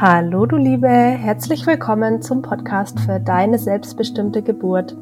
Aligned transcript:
Hallo 0.00 0.46
du 0.46 0.56
Liebe, 0.56 0.88
herzlich 0.88 1.66
willkommen 1.66 2.22
zum 2.22 2.40
Podcast 2.40 2.98
für 3.00 3.20
deine 3.20 3.58
selbstbestimmte 3.58 4.40
Geburt. 4.40 4.96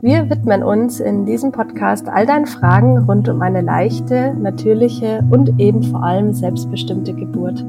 Wir 0.00 0.30
widmen 0.30 0.62
uns 0.62 1.00
in 1.00 1.26
diesem 1.26 1.50
Podcast 1.50 2.06
all 2.06 2.24
deinen 2.24 2.46
Fragen 2.46 2.98
rund 2.98 3.28
um 3.28 3.42
eine 3.42 3.62
leichte, 3.62 4.32
natürliche 4.34 5.24
und 5.28 5.58
eben 5.58 5.82
vor 5.82 6.04
allem 6.04 6.32
selbstbestimmte 6.32 7.14
Geburt. 7.14 7.64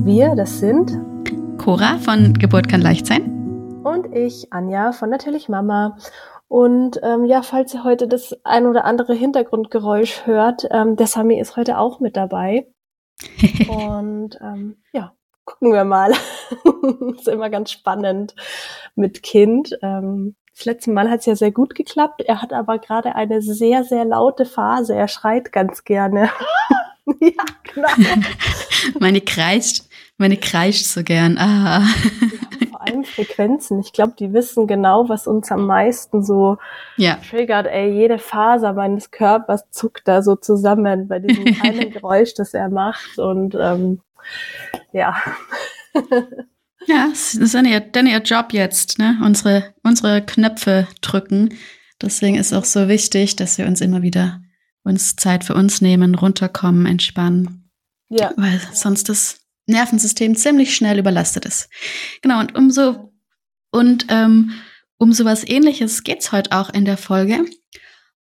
Wir, 0.00 0.36
das 0.36 0.60
sind 0.60 0.96
Cora 1.58 1.98
von 1.98 2.34
Geburt 2.34 2.68
kann 2.68 2.82
leicht 2.82 3.06
sein 3.06 3.82
und 3.82 4.14
ich, 4.14 4.52
Anja 4.52 4.92
von 4.92 5.10
Natürlich 5.10 5.48
Mama. 5.48 5.96
Und 6.46 7.00
ähm, 7.02 7.24
ja, 7.24 7.42
falls 7.42 7.74
ihr 7.74 7.82
heute 7.82 8.06
das 8.06 8.36
ein 8.44 8.66
oder 8.66 8.84
andere 8.84 9.12
Hintergrundgeräusch 9.12 10.24
hört, 10.24 10.68
ähm, 10.70 10.94
der 10.94 11.08
Sami 11.08 11.40
ist 11.40 11.56
heute 11.56 11.78
auch 11.78 11.98
mit 11.98 12.16
dabei. 12.16 12.68
und 13.68 14.38
ähm, 14.40 14.76
ja, 14.92 15.14
gucken 15.48 15.72
wir 15.72 15.84
mal. 15.84 16.12
ist 17.16 17.28
immer 17.28 17.48
ganz 17.48 17.72
spannend 17.72 18.34
mit 18.94 19.22
Kind. 19.22 19.78
Ähm, 19.82 20.34
das 20.54 20.66
letzte 20.66 20.90
Mal 20.90 21.08
hat 21.08 21.20
es 21.20 21.26
ja 21.26 21.36
sehr 21.36 21.52
gut 21.52 21.74
geklappt. 21.74 22.22
Er 22.26 22.42
hat 22.42 22.52
aber 22.52 22.78
gerade 22.78 23.14
eine 23.14 23.40
sehr, 23.40 23.84
sehr 23.84 24.04
laute 24.04 24.44
Phase. 24.44 24.94
Er 24.94 25.08
schreit 25.08 25.52
ganz 25.52 25.84
gerne. 25.84 26.30
ja, 27.20 27.44
genau. 27.62 27.88
meine 29.00 29.20
kreischt, 29.20 29.84
meine 30.18 30.36
kreischt 30.36 30.84
so 30.84 31.02
gern. 31.02 31.38
Ah. 31.38 31.80
Ja, 31.80 32.66
vor 32.70 32.82
allem 32.82 33.04
Frequenzen. 33.04 33.80
Ich 33.80 33.92
glaube, 33.92 34.14
die 34.18 34.32
wissen 34.34 34.66
genau, 34.66 35.08
was 35.08 35.26
uns 35.26 35.50
am 35.50 35.66
meisten 35.66 36.22
so 36.22 36.58
ja. 36.96 37.18
triggert. 37.30 37.66
Ey, 37.66 37.90
jede 37.90 38.18
Faser 38.18 38.74
meines 38.74 39.10
Körpers 39.10 39.70
zuckt 39.70 40.06
da 40.06 40.22
so 40.22 40.36
zusammen 40.36 41.08
bei 41.08 41.20
diesem 41.20 41.44
kleinen 41.54 41.90
Geräusch, 41.90 42.34
das 42.34 42.52
er 42.52 42.68
macht. 42.68 43.18
Und 43.18 43.56
ähm, 43.58 44.00
ja. 44.92 45.16
ja, 46.86 47.08
es 47.12 47.34
ist 47.34 47.54
dann 47.54 47.64
ihr, 47.64 47.80
dann 47.80 48.06
ihr 48.06 48.18
Job 48.18 48.52
jetzt, 48.52 48.98
ne? 48.98 49.18
Unsere, 49.22 49.74
unsere 49.82 50.24
Knöpfe 50.24 50.86
drücken. 51.00 51.54
Deswegen 52.00 52.36
ist 52.36 52.52
auch 52.52 52.64
so 52.64 52.88
wichtig, 52.88 53.36
dass 53.36 53.58
wir 53.58 53.66
uns 53.66 53.80
immer 53.80 54.02
wieder 54.02 54.40
uns 54.84 55.16
Zeit 55.16 55.44
für 55.44 55.54
uns 55.54 55.80
nehmen, 55.80 56.14
runterkommen, 56.14 56.86
entspannen. 56.86 57.70
Ja. 58.08 58.32
Weil 58.36 58.60
sonst 58.72 59.08
das 59.08 59.40
Nervensystem 59.66 60.34
ziemlich 60.34 60.74
schnell 60.74 60.98
überlastet 60.98 61.44
ist. 61.44 61.68
Genau, 62.22 62.40
und 62.40 62.54
umso 62.54 63.12
und 63.70 64.06
ähm, 64.08 64.52
um 64.98 65.12
sowas 65.12 65.46
ähnliches 65.46 66.02
geht's 66.02 66.32
heute 66.32 66.52
auch 66.52 66.70
in 66.70 66.84
der 66.84 66.96
Folge. 66.96 67.44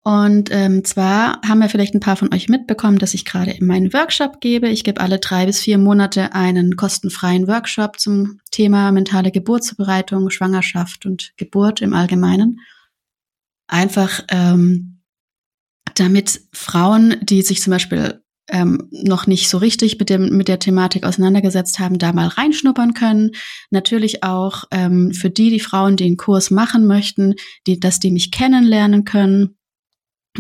Und 0.07 0.51
ähm, 0.53 0.85
zwar 0.85 1.41
haben 1.49 1.61
wir 1.61 1.71
vielleicht 1.71 1.95
ein 1.95 2.01
paar 2.01 2.17
von 2.17 2.33
euch 2.35 2.51
mitbekommen, 2.51 2.99
dass 2.99 3.15
ich 3.15 3.25
gerade 3.25 3.53
in 3.53 3.67
meinen 3.67 3.95
Workshop 3.95 4.39
gebe. 4.43 4.69
Ich 4.69 4.85
gebe 4.85 5.01
alle 5.01 5.19
drei 5.19 5.47
bis 5.47 5.61
vier 5.61 5.79
Monate 5.79 6.35
einen 6.35 6.77
kostenfreien 6.77 7.49
Workshop 7.49 7.99
zum 7.99 8.39
Thema 8.51 8.93
mentale 8.93 9.31
Geburtsvorbereitung, 9.31 10.29
Schwangerschaft 10.29 11.07
und 11.07 11.33
Geburt 11.39 11.81
im 11.81 11.95
Allgemeinen. 11.95 12.61
Einfach 13.67 14.23
ähm, 14.29 15.01
damit 15.95 16.43
Frauen, 16.53 17.17
die 17.23 17.41
sich 17.41 17.63
zum 17.63 17.71
Beispiel 17.71 18.23
ähm, 18.51 18.91
noch 18.91 19.27
nicht 19.27 19.49
so 19.49 19.57
richtig 19.57 19.99
mit, 19.99 20.11
dem, 20.11 20.37
mit 20.37 20.49
der 20.49 20.59
Thematik 20.59 21.05
auseinandergesetzt 21.05 21.79
haben, 21.79 21.99
da 21.99 22.13
mal 22.13 22.29
reinschnuppern 22.29 22.93
können. 22.93 23.31
Natürlich 23.71 24.23
auch 24.23 24.65
ähm, 24.71 25.13
für 25.13 25.31
die, 25.31 25.49
die 25.49 25.61
Frauen, 25.61 25.97
die 25.97 26.05
einen 26.05 26.19
Kurs 26.19 26.51
machen 26.51 26.87
möchten, 26.87 27.37
die, 27.67 27.81
dass 27.81 28.01
die 28.01 28.11
mich 28.11 28.31
kennenlernen 28.33 29.07
können 29.07 29.57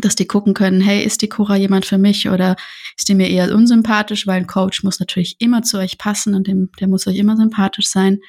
dass 0.00 0.16
die 0.16 0.26
gucken 0.26 0.54
können, 0.54 0.80
hey, 0.80 1.04
ist 1.04 1.22
die 1.22 1.28
Cora 1.28 1.56
jemand 1.56 1.86
für 1.86 1.98
mich 1.98 2.28
oder 2.28 2.56
ist 2.96 3.08
die 3.08 3.14
mir 3.14 3.28
eher 3.28 3.54
unsympathisch, 3.54 4.26
weil 4.26 4.38
ein 4.38 4.46
Coach 4.46 4.82
muss 4.82 4.98
natürlich 4.98 5.36
immer 5.40 5.62
zu 5.62 5.78
euch 5.78 5.98
passen 5.98 6.34
und 6.34 6.46
dem, 6.46 6.70
der 6.80 6.88
muss 6.88 7.06
euch 7.06 7.16
immer 7.16 7.36
sympathisch 7.36 7.88
sein. 7.88 8.20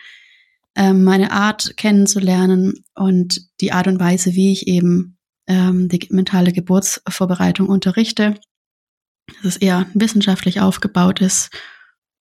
Ähm, 0.76 1.04
meine 1.04 1.32
Art 1.32 1.76
kennenzulernen 1.78 2.84
und 2.94 3.42
die 3.62 3.72
Art 3.72 3.88
und 3.88 4.00
Weise, 4.00 4.34
wie 4.36 4.52
ich 4.52 4.68
eben 4.68 5.18
ähm, 5.48 5.90
die 5.90 6.08
mentale 6.12 6.52
Geburtsvorbereitung 6.52 7.68
unterrichte, 7.68 8.36
dass 9.28 9.56
es 9.56 9.58
eher 9.58 9.88
wissenschaftlich 9.94 10.62
aufgebaut 10.62 11.22
ist 11.22 11.50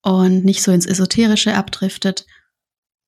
und 0.01 0.43
nicht 0.43 0.61
so 0.61 0.71
ins 0.71 0.85
Esoterische 0.85 1.55
abdriftet. 1.55 2.25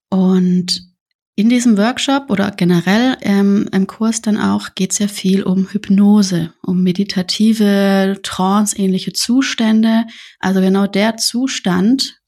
Und 0.09 0.92
in 1.35 1.49
diesem 1.49 1.77
Workshop 1.77 2.29
oder 2.29 2.51
generell 2.51 3.17
ähm, 3.21 3.67
im 3.71 3.87
Kurs 3.87 4.21
dann 4.21 4.37
auch 4.37 4.75
geht 4.75 4.91
es 4.91 4.99
ja 4.99 5.07
viel 5.07 5.43
um 5.43 5.67
Hypnose, 5.67 6.53
um 6.61 6.83
meditative, 6.83 8.19
trance-ähnliche 8.21 9.13
Zustände. 9.13 10.05
Also 10.39 10.61
genau 10.61 10.85
der 10.85 11.17
Zustand, 11.17 12.19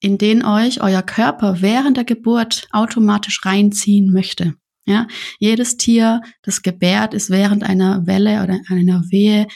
in 0.00 0.16
den 0.16 0.42
euch 0.42 0.80
euer 0.80 1.02
Körper 1.02 1.60
während 1.60 1.98
der 1.98 2.04
Geburt 2.04 2.66
automatisch 2.70 3.44
reinziehen 3.44 4.10
möchte. 4.10 4.54
Ja, 4.86 5.06
jedes 5.38 5.76
Tier, 5.76 6.22
das 6.42 6.62
gebärt, 6.62 7.12
ist 7.12 7.28
während 7.28 7.62
einer 7.62 8.06
Welle 8.06 8.42
oder 8.42 8.58
einer 8.68 9.02
Wehe 9.10 9.46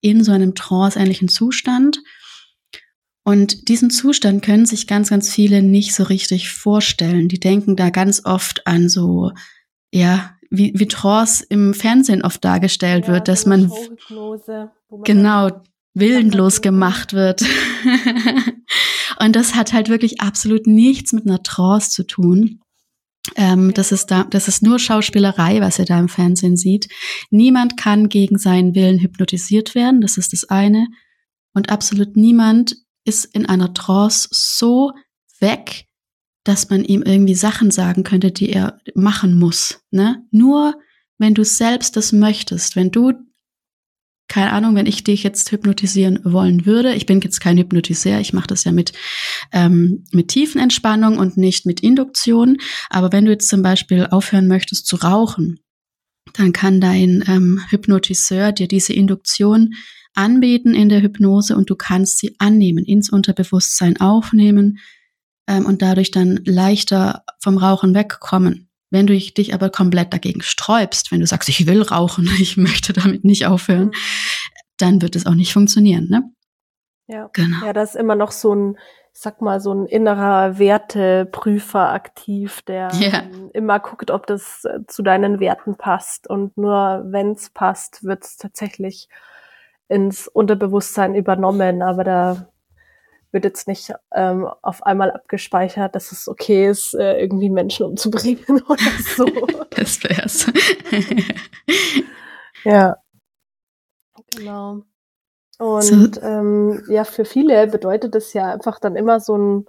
in 0.00 0.24
so 0.24 0.32
einem 0.32 0.56
trance-ähnlichen 0.56 1.28
Zustand. 1.28 1.98
Und 3.24 3.68
diesen 3.68 3.90
Zustand 3.90 4.42
können 4.42 4.66
sich 4.66 4.86
ganz, 4.86 5.10
ganz 5.10 5.32
viele 5.32 5.62
nicht 5.62 5.94
so 5.94 6.02
richtig 6.02 6.50
vorstellen. 6.50 7.28
Die 7.28 7.38
denken 7.38 7.76
da 7.76 7.90
ganz 7.90 8.22
oft 8.24 8.66
an 8.66 8.88
so, 8.88 9.30
ja, 9.92 10.36
wie, 10.50 10.72
wie 10.76 10.88
Trance 10.88 11.44
im 11.48 11.72
Fernsehen 11.72 12.22
oft 12.22 12.44
dargestellt 12.44 13.06
ja, 13.06 13.14
wird, 13.14 13.28
dass 13.28 13.46
man, 13.46 13.70
man 14.10 14.70
genau 15.04 15.50
willenlos 15.94 16.62
gemacht 16.62 17.12
wird. 17.12 17.42
und 19.20 19.36
das 19.36 19.54
hat 19.54 19.72
halt 19.72 19.88
wirklich 19.88 20.20
absolut 20.20 20.66
nichts 20.66 21.12
mit 21.12 21.26
einer 21.26 21.42
Trance 21.42 21.90
zu 21.90 22.04
tun. 22.04 22.60
Ähm, 23.36 23.72
das 23.72 23.92
ist 23.92 24.06
da, 24.06 24.24
das 24.24 24.48
ist 24.48 24.62
nur 24.62 24.78
Schauspielerei, 24.78 25.60
was 25.60 25.78
ihr 25.78 25.84
da 25.84 25.98
im 25.98 26.08
Fernsehen 26.08 26.56
sieht. 26.56 26.88
Niemand 27.30 27.76
kann 27.76 28.08
gegen 28.08 28.36
seinen 28.36 28.74
Willen 28.74 28.98
hypnotisiert 28.98 29.74
werden. 29.74 30.00
Das 30.00 30.16
ist 30.16 30.32
das 30.32 30.44
eine. 30.44 30.88
Und 31.54 31.70
absolut 31.70 32.16
niemand 32.16 32.76
ist 33.04 33.24
in 33.24 33.46
einer 33.46 33.74
Trance 33.74 34.28
so 34.30 34.92
weg, 35.40 35.86
dass 36.44 36.70
man 36.70 36.84
ihm 36.84 37.02
irgendwie 37.02 37.34
Sachen 37.34 37.70
sagen 37.70 38.04
könnte, 38.04 38.32
die 38.32 38.50
er 38.50 38.80
machen 38.94 39.38
muss. 39.38 39.80
Ne? 39.90 40.24
Nur 40.30 40.74
wenn 41.18 41.34
du 41.34 41.44
selbst 41.44 41.96
das 41.96 42.12
möchtest, 42.12 42.74
wenn 42.74 42.90
du, 42.90 43.12
keine 44.28 44.52
Ahnung, 44.52 44.74
wenn 44.74 44.86
ich 44.86 45.04
dich 45.04 45.22
jetzt 45.22 45.52
hypnotisieren 45.52 46.20
wollen 46.24 46.66
würde, 46.66 46.94
ich 46.94 47.06
bin 47.06 47.20
jetzt 47.20 47.40
kein 47.40 47.58
Hypnotiseur, 47.58 48.18
ich 48.18 48.32
mache 48.32 48.48
das 48.48 48.64
ja 48.64 48.72
mit, 48.72 48.92
ähm, 49.52 50.04
mit 50.10 50.28
Tiefenentspannung 50.28 51.18
und 51.18 51.36
nicht 51.36 51.66
mit 51.66 51.80
Induktion, 51.80 52.58
aber 52.90 53.12
wenn 53.12 53.24
du 53.24 53.30
jetzt 53.30 53.48
zum 53.48 53.62
Beispiel 53.62 54.06
aufhören 54.10 54.48
möchtest 54.48 54.86
zu 54.86 54.96
rauchen, 54.96 55.60
dann 56.34 56.52
kann 56.52 56.80
dein 56.80 57.22
ähm, 57.28 57.60
Hypnotiseur 57.70 58.52
dir 58.52 58.68
diese 58.68 58.92
Induktion 58.92 59.74
anbieten 60.14 60.74
in 60.74 60.88
der 60.88 61.02
Hypnose 61.02 61.56
und 61.56 61.70
du 61.70 61.76
kannst 61.76 62.18
sie 62.18 62.36
annehmen, 62.38 62.84
ins 62.84 63.10
Unterbewusstsein 63.10 64.00
aufnehmen 64.00 64.78
ähm, 65.46 65.66
und 65.66 65.82
dadurch 65.82 66.10
dann 66.10 66.40
leichter 66.44 67.24
vom 67.40 67.58
Rauchen 67.58 67.94
wegkommen. 67.94 68.68
Wenn 68.90 69.06
du 69.06 69.16
dich 69.16 69.54
aber 69.54 69.70
komplett 69.70 70.12
dagegen 70.12 70.42
sträubst, 70.42 71.12
wenn 71.12 71.20
du 71.20 71.26
sagst, 71.26 71.48
ich 71.48 71.66
will 71.66 71.82
rauchen, 71.82 72.28
ich 72.40 72.56
möchte 72.56 72.92
damit 72.92 73.24
nicht 73.24 73.46
aufhören, 73.46 73.86
mhm. 73.86 73.92
dann 74.78 75.02
wird 75.02 75.16
es 75.16 75.26
auch 75.26 75.34
nicht 75.34 75.52
funktionieren, 75.52 76.08
ne? 76.08 76.30
Ja, 77.08 77.28
genau. 77.32 77.66
Ja, 77.66 77.72
da 77.72 77.82
ist 77.82 77.96
immer 77.96 78.14
noch 78.14 78.30
so 78.30 78.54
ein, 78.54 78.78
sag 79.12 79.42
mal, 79.42 79.60
so 79.60 79.74
ein 79.74 79.86
innerer 79.86 80.58
Werteprüfer 80.58 81.90
aktiv, 81.90 82.62
der 82.62 82.90
ja. 82.98 83.24
immer 83.52 83.80
guckt, 83.80 84.10
ob 84.10 84.26
das 84.26 84.64
äh, 84.64 84.80
zu 84.86 85.02
deinen 85.02 85.40
Werten 85.40 85.76
passt. 85.76 86.28
Und 86.28 86.56
nur 86.56 87.02
wenn 87.06 87.32
es 87.32 87.50
passt, 87.50 88.04
wird 88.04 88.24
es 88.24 88.36
tatsächlich 88.36 89.08
ins 89.88 90.28
Unterbewusstsein 90.28 91.14
übernommen, 91.14 91.82
aber 91.82 92.04
da 92.04 92.52
wird 93.32 93.44
jetzt 93.44 93.66
nicht 93.66 93.92
ähm, 94.14 94.46
auf 94.60 94.82
einmal 94.84 95.10
abgespeichert, 95.10 95.94
dass 95.94 96.12
es 96.12 96.28
okay 96.28 96.68
ist, 96.68 96.94
äh, 96.94 97.18
irgendwie 97.18 97.48
Menschen 97.48 97.86
umzubringen 97.86 98.62
oder 98.68 98.90
so. 99.16 99.24
das 99.70 100.02
wär's. 100.04 100.46
ja. 102.64 102.96
Genau. 104.36 104.82
Und 105.58 106.14
so. 106.16 106.20
ähm, 106.20 106.84
ja, 106.88 107.04
für 107.04 107.24
viele 107.24 107.66
bedeutet 107.66 108.14
das 108.14 108.32
ja 108.32 108.52
einfach 108.52 108.80
dann 108.80 108.96
immer 108.96 109.20
so 109.20 109.36
ein 109.36 109.66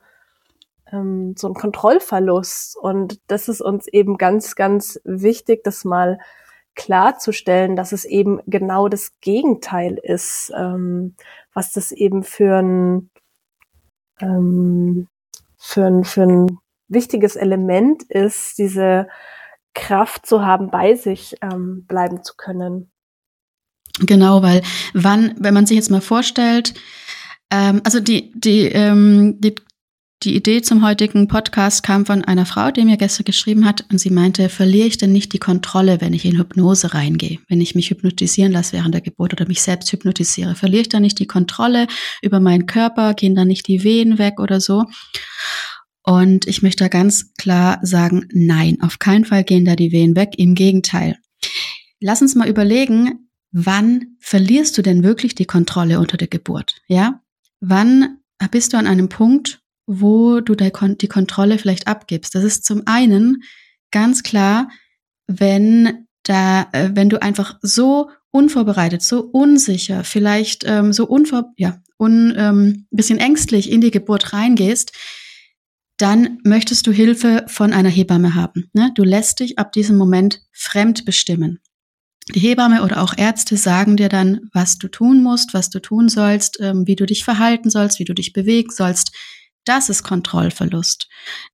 ähm, 0.92 1.36
so 1.38 1.48
ein 1.48 1.54
Kontrollverlust. 1.54 2.78
Und 2.78 3.20
das 3.28 3.50
ist 3.50 3.62
uns 3.62 3.88
eben 3.88 4.18
ganz, 4.18 4.56
ganz 4.56 5.00
wichtig, 5.04 5.64
das 5.64 5.84
mal 5.84 6.20
klarzustellen, 6.76 7.76
dass 7.76 7.92
es 7.92 8.06
eben 8.06 8.40
genau 8.48 8.88
das 8.88 9.20
Gegenteil 9.22 10.00
ist, 10.02 10.52
ähm, 10.56 11.16
was 11.54 11.72
das 11.72 11.92
eben 11.92 12.24
für 12.24 12.58
ein, 12.58 13.10
ähm, 14.20 15.08
für 15.58 15.86
ein, 15.86 16.04
für 16.04 16.24
ein 16.24 16.58
wichtiges 16.88 17.36
Element 17.36 18.04
ist, 18.04 18.58
diese 18.58 19.08
Kraft 19.74 20.26
zu 20.26 20.46
haben, 20.46 20.70
bei 20.70 20.96
sich 20.96 21.36
ähm, 21.42 21.86
bleiben 21.88 22.24
zu 22.24 22.36
können. 22.36 22.92
Genau, 24.00 24.42
weil 24.42 24.62
wann, 24.94 25.36
wenn 25.40 25.54
man 25.54 25.66
sich 25.66 25.78
jetzt 25.78 25.92
mal 25.92 26.02
vorstellt, 26.02 26.74
ähm, 27.52 27.82
also 27.84 28.00
die, 28.00 28.32
die, 28.36 28.66
ähm, 28.68 29.40
die 29.40 29.56
die 30.26 30.36
Idee 30.36 30.62
zum 30.62 30.86
heutigen 30.86 31.28
Podcast 31.28 31.84
kam 31.84 32.06
von 32.06 32.24
einer 32.24 32.46
Frau, 32.46 32.72
die 32.72 32.86
mir 32.86 32.98
gestern 32.98 33.26
geschrieben 33.26 33.66
hat 33.66 33.86
und 33.92 34.00
sie 34.00 34.10
meinte, 34.10 34.48
verliere 34.48 34.88
ich 34.88 34.98
denn 34.98 35.12
nicht 35.12 35.34
die 35.34 35.40
Kontrolle, 35.40 36.00
wenn 36.02 36.14
ich 36.14 36.24
in 36.24 36.38
Hypnose 36.38 36.94
reingehe, 36.94 37.40
wenn 37.50 37.60
ich 37.60 37.76
mich 37.76 37.90
hypnotisieren 37.90 38.52
lasse 38.52 38.74
während 38.74 38.94
der 38.94 39.02
Geburt 39.02 39.34
oder 39.34 39.48
mich 39.48 39.62
selbst 39.62 39.92
hypnotisiere? 39.92 40.56
Verliere 40.56 40.82
ich 40.84 40.90
dann 40.90 41.02
nicht 41.02 41.20
die 41.20 41.28
Kontrolle 41.28 41.88
über 42.22 42.40
meinen 42.40 42.68
Körper? 42.68 43.14
Gehen 43.14 43.36
dann 43.36 43.48
nicht 43.48 43.68
die 43.68 43.84
Wehen 43.84 44.18
weg 44.18 44.40
oder 44.40 44.62
so? 44.62 44.86
Und 46.04 46.48
ich 46.48 46.62
möchte 46.62 46.84
da 46.84 46.88
ganz 46.88 47.34
klar 47.34 47.80
sagen, 47.82 48.28
nein, 48.32 48.78
auf 48.82 49.00
keinen 49.00 49.26
Fall 49.26 49.44
gehen 49.44 49.66
da 49.66 49.76
die 49.76 49.92
Wehen 49.92 50.16
weg. 50.16 50.34
Im 50.38 50.56
Gegenteil. 50.56 51.18
Lass 52.00 52.22
uns 52.22 52.36
mal 52.36 52.50
überlegen, 52.50 53.30
wann 53.52 54.16
verlierst 54.20 54.78
du 54.78 54.82
denn 54.82 55.04
wirklich 55.04 55.36
die 55.36 55.46
Kontrolle 55.46 56.00
unter 56.00 56.18
der 56.18 56.28
Geburt? 56.28 56.76
Ja? 56.88 57.22
Wann 57.60 58.20
bist 58.52 58.74
du 58.74 58.78
an 58.78 58.88
einem 58.88 59.10
Punkt, 59.10 59.63
wo 59.86 60.40
du 60.40 60.56
die 60.56 61.08
Kontrolle 61.08 61.58
vielleicht 61.58 61.88
abgibst. 61.88 62.36
Das 62.36 62.44
ist 62.44 62.66
zum 62.66 62.84
einen 62.86 63.44
ganz 63.92 64.24
klar, 64.24 64.70
wenn 65.28 66.08
da, 66.24 66.68
äh, 66.72 66.92
wenn 66.94 67.10
du 67.10 67.22
einfach 67.22 67.60
so 67.62 68.10
unvorbereitet, 68.32 69.02
so 69.02 69.22
unsicher, 69.22 70.04
vielleicht 70.04 70.64
ähm, 70.66 70.94
so 70.94 71.06
unvor, 71.06 71.54
ja, 71.58 71.82
un, 71.98 72.34
ähm, 72.36 72.88
bisschen 72.92 73.20
ängstlich 73.20 73.72
in 73.72 73.82
die 73.82 73.92
Geburt 73.92 74.34
reingehst, 74.34 74.92
dann 75.98 76.40
möchtest 76.44 76.88
du 76.88 76.92
Hilfe 76.92 77.46
von 77.48 77.72
einer 77.72 77.90
Hebamme 77.90 78.36
haben. 78.36 78.70
Ne? 78.74 78.92
Du 78.96 79.04
lässt 79.04 79.40
dich 79.40 79.60
ab 79.60 79.72
diesem 79.72 79.98
Moment 79.98 80.42
fremd 80.52 81.06
bestimmen. 81.06 81.60
Die 82.34 82.40
Hebamme 82.40 82.84
oder 82.84 83.02
auch 83.02 83.14
Ärzte 83.16 83.58
sagen 83.58 83.98
dir 83.98 84.10
dann, 84.10 84.42
was 84.54 84.78
du 84.78 84.88
tun 84.88 85.22
musst, 85.22 85.54
was 85.54 85.70
du 85.70 85.80
tun 85.80 86.10
sollst, 86.10 86.58
ähm, 86.62 86.88
wie 86.88 86.96
du 86.96 87.06
dich 87.06 87.24
verhalten 87.24 87.70
sollst, 87.70 88.00
wie 88.00 88.06
du 88.06 88.14
dich 88.14 88.34
bewegen 88.34 88.72
sollst, 88.72 89.14
das 89.66 89.90
ist 89.90 90.04
Kontrollverlust. 90.04 91.08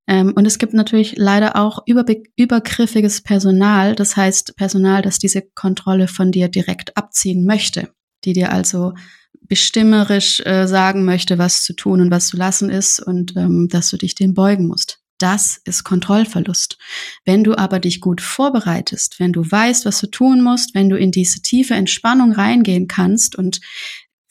Ähm, 0.06 0.32
und 0.34 0.46
es 0.46 0.58
gibt 0.58 0.74
natürlich 0.74 1.14
leider 1.16 1.56
auch 1.56 1.82
überbe 1.86 2.22
übergriffiges 2.36 3.22
Personal, 3.22 3.94
das 3.94 4.16
heißt 4.16 4.56
Personal, 4.56 5.02
das 5.02 5.18
diese 5.18 5.42
Kontrolle 5.54 6.08
von 6.08 6.32
dir 6.32 6.48
direkt 6.48 6.96
abziehen 6.96 7.44
möchte, 7.44 7.90
die 8.24 8.32
dir 8.32 8.52
also 8.52 8.94
bestimmerisch 9.42 10.40
äh, 10.40 10.66
sagen 10.66 11.04
möchte, 11.04 11.38
was 11.38 11.64
zu 11.64 11.74
tun 11.74 12.00
und 12.00 12.10
was 12.10 12.28
zu 12.28 12.36
lassen 12.36 12.70
ist 12.70 13.00
und 13.00 13.36
ähm, 13.36 13.68
dass 13.68 13.90
du 13.90 13.96
dich 13.96 14.14
dem 14.14 14.34
beugen 14.34 14.66
musst. 14.66 15.00
Das 15.18 15.60
ist 15.64 15.84
Kontrollverlust. 15.84 16.78
Wenn 17.26 17.44
du 17.44 17.56
aber 17.56 17.78
dich 17.78 18.00
gut 18.00 18.22
vorbereitest, 18.22 19.20
wenn 19.20 19.32
du 19.32 19.42
weißt, 19.48 19.84
was 19.84 20.00
du 20.00 20.06
tun 20.06 20.42
musst, 20.42 20.74
wenn 20.74 20.88
du 20.88 20.96
in 20.96 21.10
diese 21.10 21.42
tiefe 21.42 21.74
Entspannung 21.74 22.32
reingehen 22.32 22.88
kannst 22.88 23.36
und 23.36 23.60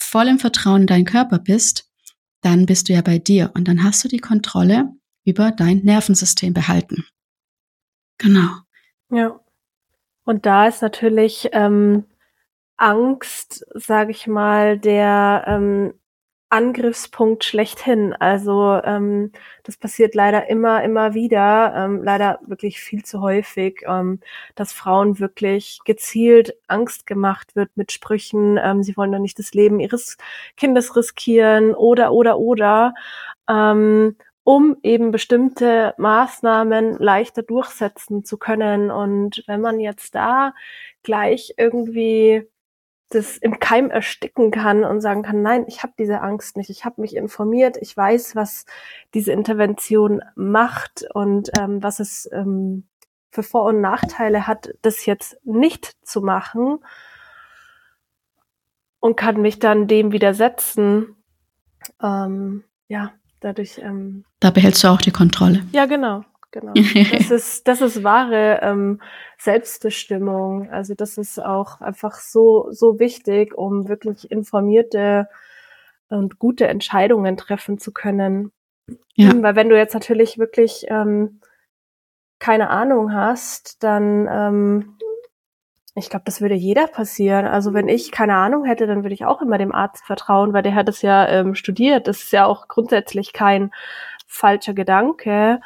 voll 0.01 0.27
im 0.27 0.39
Vertrauen 0.39 0.81
in 0.81 0.87
deinen 0.87 1.05
Körper 1.05 1.37
bist, 1.37 1.88
dann 2.41 2.65
bist 2.65 2.89
du 2.89 2.93
ja 2.93 3.01
bei 3.01 3.19
dir 3.19 3.51
und 3.53 3.67
dann 3.67 3.83
hast 3.83 4.03
du 4.03 4.07
die 4.07 4.19
Kontrolle 4.19 4.89
über 5.25 5.51
dein 5.51 5.79
Nervensystem 5.79 6.53
behalten. 6.53 7.05
Genau. 8.17 8.49
Ja. 9.11 9.39
Und 10.23 10.45
da 10.45 10.67
ist 10.67 10.81
natürlich 10.81 11.49
ähm, 11.53 12.05
Angst, 12.77 13.65
sage 13.73 14.11
ich 14.11 14.27
mal, 14.27 14.77
der 14.77 15.43
ähm, 15.47 15.93
Angriffspunkt 16.49 17.43
schlechthin. 17.43 18.13
Also 18.13 18.81
ähm, 18.83 19.31
das 19.63 19.77
passiert 19.77 20.15
leider 20.15 20.49
immer, 20.49 20.83
immer 20.83 21.13
wieder, 21.13 21.73
ähm, 21.75 22.03
leider 22.03 22.39
wirklich 22.45 22.79
viel 22.79 23.03
zu 23.03 23.21
häufig, 23.21 23.83
ähm, 23.87 24.19
dass 24.55 24.73
Frauen 24.73 25.19
wirklich 25.19 25.79
gezielt 25.85 26.55
Angst 26.67 27.05
gemacht 27.05 27.55
wird 27.55 27.69
mit 27.75 27.91
Sprüchen, 27.91 28.59
ähm, 28.61 28.81
sie 28.83 28.97
wollen 28.97 29.11
doch 29.11 29.19
nicht 29.19 29.37
das 29.37 29.53
Leben 29.53 29.79
ihres 29.79 30.17
Kindes 30.57 30.95
riskieren 30.95 31.75
oder, 31.75 32.11
oder, 32.13 32.39
oder, 32.39 32.93
ähm, 33.47 34.15
um 34.43 34.77
eben 34.81 35.11
bestimmte 35.11 35.93
Maßnahmen 35.97 36.97
leichter 36.97 37.43
durchsetzen 37.43 38.25
zu 38.25 38.37
können. 38.37 38.89
Und 38.89 39.43
wenn 39.45 39.61
man 39.61 39.79
jetzt 39.79 40.15
da 40.15 40.53
gleich 41.03 41.53
irgendwie 41.57 42.47
das 43.09 43.37
im 43.37 43.59
Keim 43.59 43.89
ersticken 43.89 44.51
kann 44.51 44.83
und 44.83 45.01
sagen 45.01 45.23
kann, 45.23 45.41
nein, 45.41 45.65
ich 45.67 45.81
habe 45.81 45.93
diese 45.97 46.21
Angst 46.21 46.57
nicht, 46.57 46.69
ich 46.69 46.85
habe 46.85 47.01
mich 47.01 47.15
informiert, 47.15 47.77
ich 47.81 47.95
weiß, 47.95 48.35
was 48.35 48.65
diese 49.13 49.31
Intervention 49.31 50.21
macht 50.35 51.05
und 51.13 51.49
ähm, 51.59 51.81
was 51.81 51.99
es 51.99 52.29
ähm, 52.31 52.87
für 53.31 53.43
Vor- 53.43 53.65
und 53.65 53.81
Nachteile 53.81 54.47
hat, 54.47 54.69
das 54.81 55.05
jetzt 55.05 55.37
nicht 55.43 55.95
zu 56.05 56.21
machen 56.21 56.79
und 58.99 59.15
kann 59.17 59.41
mich 59.41 59.59
dann 59.59 59.87
dem 59.87 60.11
widersetzen. 60.11 61.15
Ähm, 62.01 62.63
ja, 62.87 63.11
dadurch. 63.39 63.79
Ähm, 63.79 64.23
da 64.39 64.51
behältst 64.51 64.83
du 64.83 64.87
auch 64.87 65.01
die 65.01 65.11
Kontrolle. 65.11 65.65
Ja, 65.71 65.85
genau 65.85 66.23
genau. 66.51 66.73
Das 67.11 67.31
ist, 67.31 67.67
das 67.67 67.81
ist 67.81 68.03
wahre 68.03 68.59
ähm, 68.61 69.01
Selbstbestimmung. 69.37 70.69
Also 70.69 70.93
das 70.95 71.17
ist 71.17 71.43
auch 71.43 71.81
einfach 71.81 72.15
so, 72.15 72.67
so 72.71 72.99
wichtig, 72.99 73.55
um 73.55 73.87
wirklich 73.87 74.31
informierte 74.31 75.27
und 76.09 76.39
gute 76.39 76.67
Entscheidungen 76.67 77.37
treffen 77.37 77.77
zu 77.77 77.91
können. 77.91 78.51
Ja. 79.13 79.31
Weil 79.41 79.55
wenn 79.55 79.69
du 79.69 79.77
jetzt 79.77 79.93
natürlich 79.93 80.37
wirklich 80.39 80.85
ähm, 80.87 81.41
keine 82.39 82.69
Ahnung 82.69 83.13
hast, 83.13 83.83
dann 83.83 84.27
ähm, 84.31 84.97
ich 85.95 86.09
glaube, 86.09 86.23
das 86.25 86.41
würde 86.41 86.55
jeder 86.55 86.87
passieren. 86.87 87.45
Also 87.45 87.73
wenn 87.73 87.87
ich 87.87 88.11
keine 88.11 88.35
Ahnung 88.35 88.65
hätte, 88.65 88.87
dann 88.87 89.03
würde 89.03 89.13
ich 89.13 89.25
auch 89.25 89.41
immer 89.41 89.57
dem 89.57 89.73
Arzt 89.73 90.05
vertrauen, 90.05 90.53
weil 90.53 90.63
der 90.63 90.75
hat 90.75 90.89
es 90.89 91.01
ja 91.01 91.27
ähm, 91.27 91.55
studiert. 91.55 92.07
Das 92.07 92.23
ist 92.23 92.31
ja 92.31 92.45
auch 92.45 92.67
grundsätzlich 92.67 93.33
kein 93.33 93.71
falscher 94.29 94.73
Gedanke. 94.73 95.59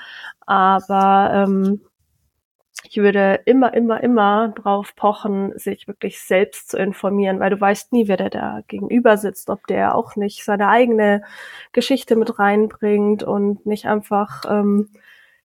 Aber 0.45 1.31
ähm, 1.33 1.81
ich 2.89 2.97
würde 2.97 3.41
immer, 3.45 3.73
immer, 3.73 4.01
immer 4.01 4.49
drauf 4.49 4.95
pochen, 4.95 5.57
sich 5.57 5.87
wirklich 5.87 6.19
selbst 6.19 6.69
zu 6.69 6.77
informieren, 6.77 7.39
weil 7.39 7.51
du 7.51 7.59
weißt 7.59 7.93
nie, 7.93 8.07
wer 8.07 8.17
der 8.17 8.29
da 8.29 8.61
gegenüber 8.67 9.17
sitzt, 9.17 9.49
ob 9.49 9.65
der 9.67 9.95
auch 9.95 10.15
nicht 10.15 10.43
seine 10.43 10.67
eigene 10.67 11.23
Geschichte 11.71 12.15
mit 12.15 12.39
reinbringt 12.39 13.23
und 13.23 13.65
nicht 13.65 13.85
einfach, 13.85 14.43
ähm, 14.49 14.89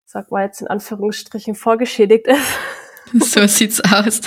sag 0.06 0.32
mal 0.32 0.46
jetzt 0.46 0.62
in 0.62 0.68
Anführungsstrichen, 0.68 1.56
vorgeschädigt 1.56 2.28
ist. 2.28 2.60
So 3.14 3.48
sieht's 3.48 3.82
aus. 3.90 4.20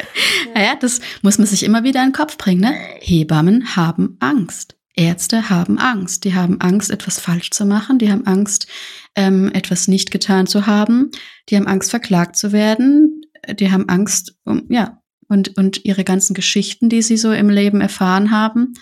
naja, 0.54 0.76
das 0.78 1.00
muss 1.22 1.38
man 1.38 1.46
sich 1.48 1.64
immer 1.64 1.82
wieder 1.82 2.04
in 2.04 2.10
den 2.10 2.14
Kopf 2.14 2.38
bringen. 2.38 2.60
Ne? 2.60 2.72
Hebammen 3.00 3.74
haben 3.74 4.16
Angst. 4.20 4.77
Ärzte 4.98 5.48
haben 5.48 5.78
Angst. 5.78 6.24
Die 6.24 6.34
haben 6.34 6.60
Angst, 6.60 6.90
etwas 6.90 7.20
falsch 7.20 7.50
zu 7.50 7.64
machen. 7.64 7.98
Die 7.98 8.10
haben 8.10 8.26
Angst, 8.26 8.66
ähm, 9.14 9.50
etwas 9.54 9.86
nicht 9.86 10.10
getan 10.10 10.46
zu 10.46 10.66
haben. 10.66 11.10
Die 11.48 11.56
haben 11.56 11.68
Angst, 11.68 11.90
verklagt 11.90 12.36
zu 12.36 12.52
werden. 12.52 13.22
Die 13.48 13.70
haben 13.70 13.88
Angst, 13.88 14.36
um, 14.44 14.66
ja, 14.68 15.00
und, 15.28 15.56
und 15.56 15.84
ihre 15.84 16.04
ganzen 16.04 16.34
Geschichten, 16.34 16.88
die 16.88 17.02
sie 17.02 17.16
so 17.16 17.32
im 17.32 17.48
Leben 17.48 17.80
erfahren 17.80 18.32
haben, 18.32 18.74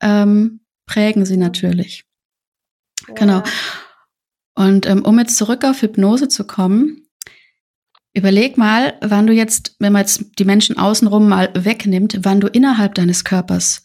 ähm, 0.00 0.60
prägen 0.86 1.26
sie 1.26 1.36
natürlich. 1.36 2.04
Ja. 3.08 3.14
Genau. 3.14 3.42
Und 4.54 4.86
ähm, 4.86 5.04
um 5.04 5.18
jetzt 5.18 5.36
zurück 5.36 5.64
auf 5.64 5.82
Hypnose 5.82 6.28
zu 6.28 6.46
kommen, 6.46 7.08
überleg 8.14 8.56
mal, 8.56 8.96
wann 9.00 9.26
du 9.26 9.32
jetzt, 9.32 9.74
wenn 9.80 9.92
man 9.92 10.02
jetzt 10.02 10.24
die 10.38 10.44
Menschen 10.44 10.78
außenrum 10.78 11.28
mal 11.28 11.50
wegnimmt, 11.54 12.20
wann 12.22 12.40
du 12.40 12.46
innerhalb 12.46 12.94
deines 12.94 13.24
Körpers 13.24 13.84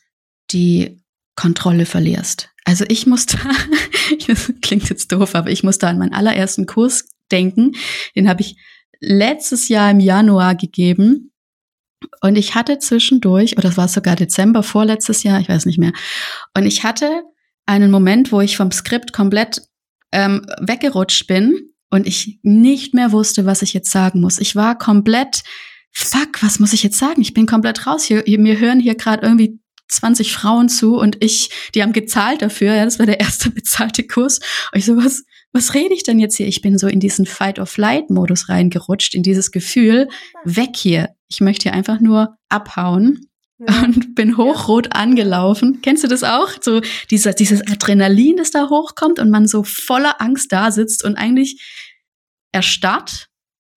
die 0.51 1.03
Kontrolle 1.36 1.86
verlierst. 1.86 2.50
Also 2.66 2.86
ich 2.88 3.06
muss 3.08 3.25
da, 3.25 3.40
das 4.28 4.54
klingt 4.62 4.90
jetzt 4.90 5.12
doof, 5.12 5.36
aber 5.36 5.50
ich 5.50 5.63
muss 5.63 5.78
da 5.78 5.90
an 5.90 5.98
meinen 5.98 6.13
allerersten 6.13 6.66
Kurs 6.66 7.06
denken. 7.32 7.74
Den 8.16 8.30
habe 8.30 8.42
ich 8.42 8.58
letztes 9.00 9.68
Jahr 9.68 9.92
im 9.92 10.00
Januar 10.00 10.56
gegeben. 10.56 11.32
Und 12.22 12.38
ich 12.38 12.56
hatte 12.56 12.80
zwischendurch, 12.80 13.58
oder 13.58 13.70
es 13.70 13.78
war 13.78 13.88
sogar 13.88 14.16
Dezember 14.16 14.63
vorletztes 14.63 15.24
Jahr, 15.24 15.40
ich 15.40 15.50
weiß 15.50 15.66
nicht 15.66 15.80
mehr. 15.80 15.94
Und 16.56 16.66
ich 16.66 16.84
hatte 16.84 17.24
einen 17.66 17.92
Moment, 17.92 18.32
wo 18.32 18.42
ich 18.42 18.58
vom 18.58 18.72
Skript 18.72 19.13
komplett 19.13 19.62
ähm, 20.12 20.46
weggerutscht 20.60 21.28
bin 21.28 21.74
und 21.90 22.08
ich 22.08 22.40
nicht 22.44 22.94
mehr 22.94 23.12
wusste, 23.12 23.46
was 23.46 23.62
ich 23.62 23.74
jetzt 23.74 23.92
sagen 23.92 24.20
muss. 24.20 24.40
Ich 24.40 24.56
war 24.56 24.78
komplett, 24.78 25.44
fuck, 25.92 26.42
was 26.42 26.60
muss 26.60 26.74
ich 26.74 26.84
jetzt 26.84 26.98
sagen? 26.98 27.22
Ich 27.22 27.34
bin 27.34 27.46
komplett 27.46 27.88
raus. 27.88 28.04
Hier, 28.04 28.24
mir 28.40 28.60
hören 28.60 28.80
hier 28.80 28.96
gerade 28.96 29.25
irgendwie 29.25 29.60
20 29.90 30.34
Frauen 30.34 30.70
zu 30.70 30.98
und 30.98 31.24
ich, 31.24 31.50
die 31.75 31.84
haben 31.84 31.94
gezahlt 31.94 32.42
dafür, 32.42 32.74
ja, 32.74 32.86
das 32.86 33.00
war 33.00 33.06
der 33.06 33.20
erste 33.20 33.50
bezahlte 33.52 34.04
Kurs. 34.04 34.40
Und 34.72 34.80
ich 34.80 34.86
so, 34.86 34.98
was, 34.98 35.24
was 35.52 35.74
rede 35.74 35.94
ich 35.94 36.04
denn 36.04 36.20
jetzt 36.20 36.38
hier? 36.38 36.48
Ich 36.48 36.62
bin 36.62 36.78
so 36.78 36.88
in 36.88 37.00
diesen 37.00 37.25
Fight-or-Flight-Modus 37.25 38.50
reingerutscht, 38.50 39.13
in 39.13 39.24
dieses 39.24 39.52
Gefühl, 39.52 40.08
weg 40.44 40.72
hier. 40.75 41.10
Ich 41.30 41.42
möchte 41.42 41.63
hier 41.63 41.74
einfach 41.74 42.00
nur 42.00 42.36
abhauen 42.50 43.28
ja. 43.60 43.84
und 43.84 44.16
bin 44.16 44.38
hochrot 44.38 44.88
ja. 44.88 44.92
angelaufen. 44.94 45.80
Kennst 45.82 46.04
du 46.04 46.08
das 46.08 46.24
auch? 46.24 46.50
So 46.62 46.82
dieser, 47.12 47.34
dieses 47.34 47.62
Adrenalin, 47.62 48.38
das 48.38 48.52
da 48.52 48.70
hochkommt 48.70 49.20
und 49.20 49.30
man 49.30 49.48
so 49.48 49.63
voller 49.63 50.22
Angst 50.22 50.52
da 50.52 50.72
sitzt 50.72 51.04
und 51.04 51.16
eigentlich 51.16 51.62
erstarrt 52.52 53.30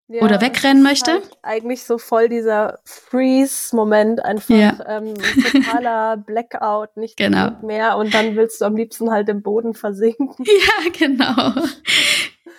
ja, 0.09 0.23
oder 0.23 0.41
wegrennen 0.41 0.83
möchte. 0.83 1.13
Halt 1.13 1.39
eigentlich 1.43 1.83
so 1.85 1.99
voll 1.99 2.29
dieser 2.29 2.79
Freeze-Moment, 2.85 4.25
einfach 4.25 4.55
ja. 4.55 4.79
ähm, 4.87 5.15
totaler 5.53 6.17
Blackout, 6.27 6.97
nicht 6.97 7.17
genau. 7.17 7.53
mehr 7.63 7.97
und 7.97 8.15
dann 8.15 8.37
willst 8.37 8.61
du 8.61 8.67
am 8.67 8.77
liebsten 8.77 9.11
halt 9.11 9.29
im 9.29 9.43
Boden 9.43 9.75
versinken. 9.75 10.31
Ja, 10.47 10.91
genau. 10.97 11.67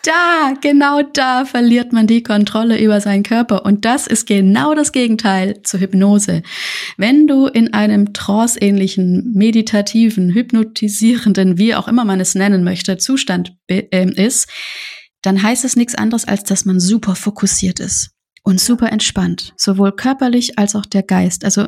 Da, 0.03 0.53
genau 0.61 1.01
da 1.01 1.45
verliert 1.45 1.91
man 1.91 2.07
die 2.07 2.23
Kontrolle 2.23 2.79
über 2.79 3.01
seinen 3.01 3.23
Körper. 3.23 3.65
Und 3.65 3.83
das 3.85 4.07
ist 4.07 4.25
genau 4.27 4.73
das 4.73 4.91
Gegenteil 4.91 5.61
zur 5.63 5.79
Hypnose. 5.79 6.43
Wenn 6.95 7.27
du 7.27 7.47
in 7.47 7.73
einem 7.73 8.13
trance-ähnlichen, 8.13 9.33
meditativen, 9.33 10.33
hypnotisierenden, 10.33 11.57
wie 11.57 11.75
auch 11.75 11.87
immer 11.87 12.05
man 12.05 12.19
es 12.19 12.35
nennen 12.35 12.63
möchte, 12.63 12.97
Zustand 12.97 13.57
äh, 13.67 13.83
ist, 14.15 14.47
dann 15.21 15.41
heißt 15.41 15.65
es 15.65 15.75
nichts 15.75 15.95
anderes, 15.95 16.25
als 16.25 16.43
dass 16.43 16.65
man 16.65 16.79
super 16.79 17.15
fokussiert 17.15 17.79
ist 17.79 18.11
und 18.43 18.59
super 18.59 18.91
entspannt, 18.91 19.53
sowohl 19.57 19.91
körperlich 19.91 20.57
als 20.57 20.75
auch 20.75 20.85
der 20.85 21.03
Geist. 21.03 21.43
Also 21.43 21.67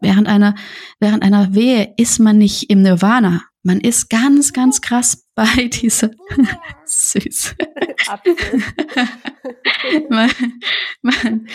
während 0.00 0.28
einer, 0.28 0.54
während 1.00 1.22
einer 1.22 1.54
Wehe 1.54 1.94
ist 1.96 2.18
man 2.18 2.38
nicht 2.38 2.70
im 2.70 2.82
Nirvana. 2.82 3.42
Man 3.62 3.80
ist 3.80 4.08
ganz, 4.08 4.52
ganz 4.52 4.80
krass 4.80 5.26
bei 5.34 5.68
dieser 5.68 6.10
süß. 6.84 7.54
man, 10.08 10.30
man, 11.02 11.46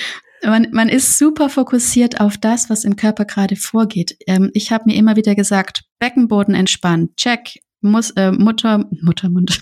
man, 0.43 0.67
man 0.71 0.89
ist 0.89 1.17
super 1.17 1.49
fokussiert 1.49 2.19
auf 2.19 2.37
das, 2.37 2.69
was 2.69 2.83
im 2.83 2.95
Körper 2.95 3.25
gerade 3.25 3.55
vorgeht. 3.55 4.17
Ähm, 4.27 4.51
ich 4.53 4.71
habe 4.71 4.85
mir 4.87 4.95
immer 4.95 5.15
wieder 5.15 5.35
gesagt, 5.35 5.85
Beckenboden 5.99 6.53
entspannt, 6.53 7.17
check, 7.17 7.59
muss, 7.81 8.11
äh, 8.11 8.31
Mutter, 8.31 8.85
Muttermund. 9.01 9.61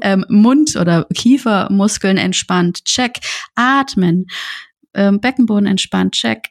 Ähm, 0.00 0.24
Mund- 0.28 0.76
oder 0.76 1.06
Kiefermuskeln 1.14 2.16
entspannt, 2.16 2.84
check. 2.84 3.18
Atmen, 3.54 4.26
ähm, 4.94 5.20
Beckenboden 5.20 5.66
entspannt, 5.66 6.12
check. 6.12 6.50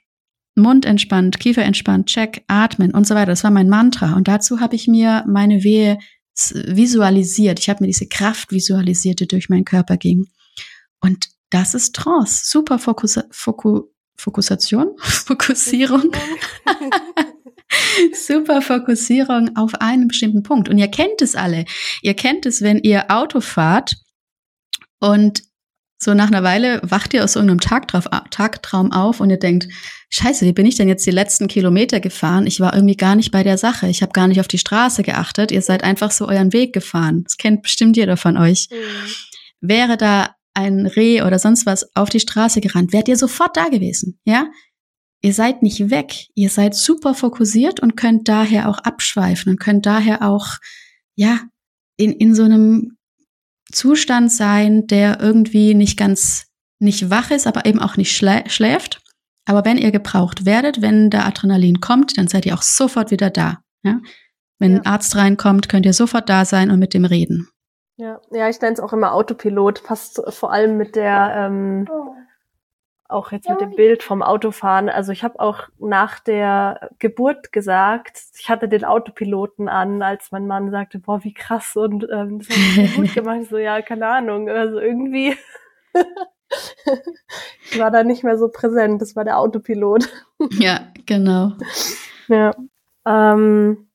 Mund 0.56 0.86
entspannt, 0.86 1.40
Kiefer 1.40 1.64
entspannt, 1.64 2.08
check, 2.08 2.44
atmen 2.48 2.92
und 2.92 3.06
so 3.06 3.14
weiter. 3.14 3.32
Das 3.32 3.44
war 3.44 3.52
mein 3.52 3.68
Mantra. 3.68 4.16
Und 4.16 4.28
dazu 4.28 4.62
habe 4.62 4.76
ich 4.76 4.88
mir 4.88 5.26
meine 5.28 5.64
Wehe 5.64 5.98
visualisiert. 6.54 7.60
Ich 7.60 7.70
habe 7.70 7.84
mir 7.84 7.88
diese 7.88 8.08
Kraft 8.08 8.52
visualisiert, 8.52 9.20
die 9.20 9.28
durch 9.28 9.50
meinen 9.50 9.66
Körper 9.66 9.98
ging. 9.98 10.28
Und 11.02 11.30
das 11.50 11.74
ist 11.74 11.96
Trance. 11.96 12.44
Super 12.46 12.80
Fokus, 12.80 13.20
Foku, 13.32 13.84
Fokussation, 14.18 14.92
Fokussierung. 14.98 16.12
Super 18.14 18.62
Fokussierung 18.62 19.56
auf 19.56 19.76
einen 19.76 20.08
bestimmten 20.08 20.44
Punkt. 20.44 20.70
Und 20.70 20.78
ihr 20.78 20.88
kennt 20.88 21.22
es 21.22 21.36
alle. 21.36 21.66
Ihr 22.02 22.14
kennt 22.14 22.46
es, 22.46 22.62
wenn 22.62 22.80
ihr 22.80 23.10
Auto 23.10 23.42
fahrt 23.42 23.96
und 25.00 25.44
so 25.98 26.14
nach 26.14 26.28
einer 26.28 26.44
Weile 26.44 26.82
wacht 26.84 27.14
ihr 27.14 27.24
aus 27.24 27.36
irgendeinem 27.36 27.62
Tagtraum, 27.62 28.04
Tagtraum 28.30 28.92
auf 28.92 29.22
und 29.22 29.30
ihr 29.30 29.40
denkt, 29.40 29.68
scheiße, 30.10 30.46
wie 30.46 30.52
bin 30.52 30.66
ich 30.66 30.76
denn 30.76 30.90
jetzt 30.90 31.06
die 31.06 31.12
letzten 31.12 31.48
Kilometer 31.48 32.00
gefahren? 32.00 32.48
Ich 32.48 32.60
war 32.60 32.74
irgendwie 32.74 32.98
gar 32.98 33.16
nicht 33.16 33.32
bei 33.32 33.44
der 33.44 33.58
Sache. 33.58 33.88
Ich 33.88 34.02
habe 34.02 34.12
gar 34.12 34.28
nicht 34.28 34.40
auf 34.40 34.48
die 34.48 34.58
Straße 34.58 35.04
geachtet. 35.04 35.52
Ihr 35.52 35.62
seid 35.62 35.84
einfach 35.84 36.12
so 36.12 36.28
euren 36.28 36.54
Weg 36.54 36.74
gefahren. 36.74 37.24
Das 37.24 37.38
kennt 37.38 37.64
bestimmt 37.64 37.98
jeder 37.98 38.18
von 38.18 38.38
euch. 38.38 38.68
Mhm. 38.72 39.68
Wäre 39.68 39.98
da 39.98 40.36
ein 40.56 40.86
Reh 40.86 41.22
oder 41.22 41.38
sonst 41.38 41.66
was 41.66 41.96
auf 41.96 42.10
die 42.10 42.20
Straße 42.20 42.62
gerannt, 42.62 42.94
wärt 42.94 43.08
ihr 43.08 43.18
sofort 43.18 43.56
da 43.56 43.68
gewesen, 43.68 44.20
ja? 44.26 44.48
Ihr 45.22 45.34
seid 45.34 45.64
nicht 45.64 45.90
weg. 45.90 46.28
Ihr 46.36 46.50
seid 46.50 46.76
super 46.76 47.14
fokussiert 47.14 47.80
und 47.80 47.98
könnt 47.98 48.28
daher 48.28 48.70
auch 48.70 48.80
abschweifen 48.80 49.54
und 49.54 49.60
könnt 49.60 49.86
daher 49.86 50.22
auch, 50.22 50.48
ja, 51.16 51.40
in, 51.98 52.12
in 52.12 52.36
so 52.36 52.44
einem 52.44 52.98
Zustand 53.72 54.32
sein, 54.32 54.88
der 54.88 55.20
irgendwie 55.20 55.74
nicht 55.74 55.98
ganz, 55.98 56.46
nicht 56.80 57.10
wach 57.10 57.32
ist, 57.32 57.48
aber 57.48 57.66
eben 57.66 57.80
auch 57.80 57.98
nicht 57.98 58.16
schlä 58.16 58.44
schläft. 58.48 59.02
Aber 59.46 59.66
wenn 59.66 59.78
ihr 59.78 59.92
gebraucht 59.92 60.46
werdet, 60.46 60.82
wenn 60.82 61.10
der 61.10 61.26
Adrenalin 61.26 61.80
kommt, 61.80 62.18
dann 62.18 62.28
seid 62.28 62.46
ihr 62.46 62.54
auch 62.54 62.62
sofort 62.62 63.12
wieder 63.12 63.30
da. 63.30 63.60
Ja? 63.84 64.00
Wenn 64.60 64.74
ja. 64.74 64.80
ein 64.80 64.86
Arzt 64.86 65.16
reinkommt, 65.16 65.70
könnt 65.70 65.86
ihr 65.86 65.94
sofort 65.94 66.30
da 66.30 66.46
sein 66.46 66.72
und 66.72 66.80
mit 66.80 66.94
dem 66.94 67.06
reden. 67.06 67.48
Ja, 67.98 68.20
ja 68.32 68.50
ich 68.50 68.60
nenne 68.62 68.74
es 68.74 68.80
auch 68.80 68.94
immer 68.94 69.14
Autopilot, 69.14 69.84
passt 69.84 70.22
vor 70.30 70.52
allem 70.52 70.78
mit 70.78 70.96
der 70.96 71.34
ähm, 71.36 71.88
oh 71.92 72.15
auch 73.08 73.32
jetzt 73.32 73.50
mit 73.50 73.62
dem 73.62 73.76
Bild 73.76 74.04
vom 74.04 74.24
Autofahren. 74.24 74.90
Also 74.90 75.12
ich 75.12 75.24
habe 75.24 75.40
auch 75.40 75.70
nach 75.78 76.20
der 76.20 76.90
Geburt 77.00 77.52
gesagt, 77.52 78.20
ich 78.38 78.50
hatte 78.50 78.68
den 78.68 78.84
Autopiloten 78.84 79.70
an, 79.70 80.02
als 80.02 80.32
mein 80.32 80.48
Mann 80.48 80.72
sagte, 80.72 81.00
boah, 81.00 81.24
wie 81.24 81.34
krass 81.34 81.76
und 81.76 82.08
ähm, 82.12 82.40
das 82.40 82.50
hat 82.50 82.96
gut 82.96 83.14
gemacht. 83.14 83.46
So, 83.50 83.58
ja, 83.58 83.82
keine 83.82 84.08
Ahnung. 84.08 84.50
Also 84.50 84.80
irgendwie 84.80 85.36
ich 85.94 86.00
war 87.80 87.92
da 87.92 88.04
nicht 88.04 88.24
mehr 88.24 88.38
so 88.38 88.50
präsent. 88.50 89.02
Das 89.02 89.16
war 89.16 89.24
der 89.24 89.40
Autopilot. 89.40 90.10
ja, 90.52 90.92
genau. 91.06 91.54
Ja. 92.28 92.52
Ähm, 93.06 93.90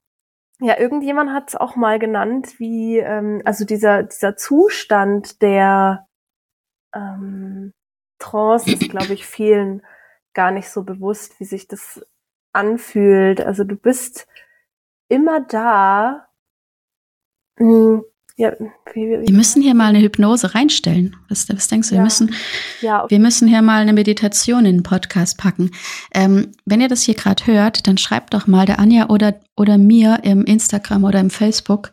ja, 0.61 0.79
irgendjemand 0.79 1.33
hat 1.33 1.49
es 1.49 1.57
auch 1.57 1.75
mal 1.75 1.99
genannt, 1.99 2.59
wie, 2.59 2.99
ähm, 2.99 3.41
also 3.45 3.65
dieser, 3.65 4.03
dieser 4.03 4.37
Zustand 4.37 5.41
der 5.43 6.07
ähm, 6.95 7.73
Trance 8.21 8.71
ist, 8.71 8.89
glaube 8.89 9.13
ich, 9.13 9.27
vielen 9.27 9.83
gar 10.33 10.53
nicht 10.53 10.69
so 10.69 10.85
bewusst, 10.85 11.41
wie 11.41 11.45
sich 11.45 11.67
das 11.67 12.01
anfühlt. 12.53 13.41
Also 13.41 13.65
du 13.65 13.75
bist 13.75 14.27
immer 15.09 15.41
da. 15.41 16.29
Hm, 17.59 18.05
ja, 18.37 18.53
wie, 18.95 19.01
wie, 19.03 19.27
wir 19.27 19.35
müssen 19.35 19.61
hier 19.61 19.75
mal 19.75 19.89
eine 19.89 20.01
Hypnose 20.01 20.55
reinstellen. 20.55 21.17
Was, 21.29 21.49
was 21.51 21.69
denkst 21.69 21.91
du? 21.91 21.97
Ja. 21.97 22.01
Wir 22.01 22.05
müssen, 22.05 22.35
ja, 22.81 23.07
wir 23.09 23.19
müssen 23.19 23.49
hier 23.49 23.61
mal 23.61 23.83
eine 23.83 23.93
Meditation 23.93 24.65
in 24.65 24.77
den 24.77 24.83
Podcast 24.83 25.37
packen. 25.37 25.73
Ähm, 26.15 26.53
wenn 26.65 26.81
ihr 26.81 26.89
das 26.89 27.03
hier 27.03 27.15
gerade 27.15 27.47
hört, 27.47 27.87
dann 27.87 27.99
schreibt 27.99 28.33
doch 28.33 28.47
mal 28.47 28.67
der 28.67 28.79
Anja 28.79 29.11
oder, 29.11 29.41
oder 29.57 29.77
mir 29.77 30.21
im 30.23 30.45
Instagram 30.45 31.05
oder 31.05 31.21
im 31.21 31.31
Facebook, 31.31 31.93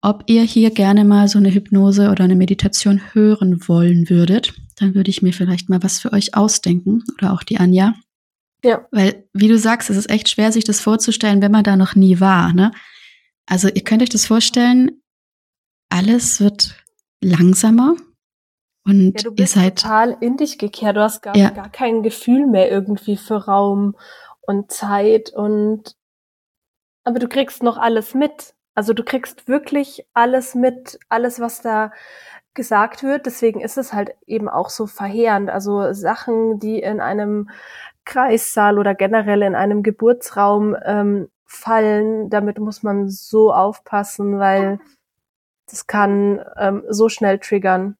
ob 0.00 0.24
ihr 0.26 0.42
hier 0.42 0.70
gerne 0.70 1.04
mal 1.04 1.28
so 1.28 1.38
eine 1.38 1.54
Hypnose 1.54 2.10
oder 2.10 2.24
eine 2.24 2.36
Meditation 2.36 3.00
hören 3.12 3.68
wollen 3.68 4.10
würdet 4.10 4.54
dann 4.76 4.94
würde 4.94 5.10
ich 5.10 5.22
mir 5.22 5.32
vielleicht 5.32 5.68
mal 5.68 5.82
was 5.82 6.00
für 6.00 6.12
euch 6.12 6.34
ausdenken 6.34 7.04
oder 7.16 7.32
auch 7.32 7.42
die 7.42 7.58
Anja. 7.58 7.94
Ja. 8.64 8.86
Weil, 8.90 9.28
wie 9.32 9.48
du 9.48 9.58
sagst, 9.58 9.90
es 9.90 9.96
ist 9.96 10.10
echt 10.10 10.28
schwer, 10.28 10.50
sich 10.50 10.64
das 10.64 10.80
vorzustellen, 10.80 11.42
wenn 11.42 11.52
man 11.52 11.64
da 11.64 11.76
noch 11.76 11.94
nie 11.94 12.20
war. 12.20 12.52
Ne? 12.52 12.72
Also 13.46 13.68
ihr 13.68 13.84
könnt 13.84 14.02
euch 14.02 14.08
das 14.08 14.26
vorstellen, 14.26 15.02
alles 15.90 16.40
wird 16.40 16.76
langsamer 17.22 17.96
und 18.86 19.14
ja, 19.16 19.30
du 19.30 19.34
bist 19.34 19.56
ihr 19.56 19.62
seid 19.62 19.82
total 19.82 20.16
in 20.20 20.36
dich 20.36 20.58
gekehrt. 20.58 20.96
Du 20.96 21.02
hast 21.02 21.22
gar, 21.22 21.36
ja. 21.36 21.50
gar 21.50 21.70
kein 21.70 22.02
Gefühl 22.02 22.46
mehr 22.46 22.70
irgendwie 22.70 23.16
für 23.16 23.36
Raum 23.36 23.96
und 24.42 24.70
Zeit 24.70 25.30
und 25.30 25.96
aber 27.04 27.18
du 27.18 27.28
kriegst 27.28 27.62
noch 27.62 27.76
alles 27.76 28.14
mit. 28.14 28.54
Also 28.74 28.92
du 28.92 29.04
kriegst 29.04 29.46
wirklich 29.46 30.06
alles 30.14 30.54
mit, 30.54 30.98
alles 31.08 31.38
was 31.38 31.62
da 31.62 31.92
gesagt 32.54 33.02
wird. 33.02 33.26
Deswegen 33.26 33.60
ist 33.60 33.76
es 33.76 33.92
halt 33.92 34.14
eben 34.26 34.48
auch 34.48 34.70
so 34.70 34.86
verheerend. 34.86 35.50
Also 35.50 35.92
Sachen, 35.92 36.58
die 36.58 36.78
in 36.78 37.00
einem 37.00 37.50
Kreissaal 38.04 38.78
oder 38.78 38.94
generell 38.94 39.42
in 39.42 39.54
einem 39.54 39.82
Geburtsraum 39.82 40.76
ähm, 40.84 41.28
fallen, 41.44 42.30
damit 42.30 42.58
muss 42.58 42.82
man 42.82 43.08
so 43.08 43.52
aufpassen, 43.52 44.38
weil 44.38 44.78
das 45.68 45.86
kann 45.86 46.40
ähm, 46.56 46.84
so 46.88 47.08
schnell 47.08 47.38
triggern. 47.38 47.96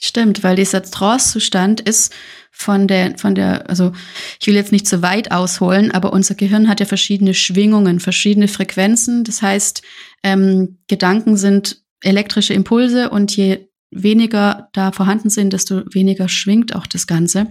Stimmt, 0.00 0.44
weil 0.44 0.54
dieser 0.54 0.80
Trance-Zustand 0.82 1.80
ist 1.80 2.14
von 2.52 2.86
der, 2.86 3.18
von 3.18 3.34
der, 3.34 3.68
also 3.68 3.92
ich 4.40 4.46
will 4.46 4.54
jetzt 4.54 4.70
nicht 4.70 4.86
zu 4.86 5.02
weit 5.02 5.32
ausholen, 5.32 5.90
aber 5.90 6.12
unser 6.12 6.36
Gehirn 6.36 6.68
hat 6.68 6.78
ja 6.78 6.86
verschiedene 6.86 7.34
Schwingungen, 7.34 7.98
verschiedene 7.98 8.46
Frequenzen. 8.46 9.24
Das 9.24 9.42
heißt, 9.42 9.82
ähm, 10.22 10.78
Gedanken 10.86 11.36
sind 11.36 11.82
elektrische 12.00 12.54
Impulse 12.54 13.10
und 13.10 13.36
je 13.36 13.67
weniger 13.90 14.68
da 14.72 14.92
vorhanden 14.92 15.30
sind, 15.30 15.52
desto 15.52 15.82
weniger 15.92 16.28
schwingt 16.28 16.74
auch 16.74 16.86
das 16.86 17.06
Ganze. 17.06 17.48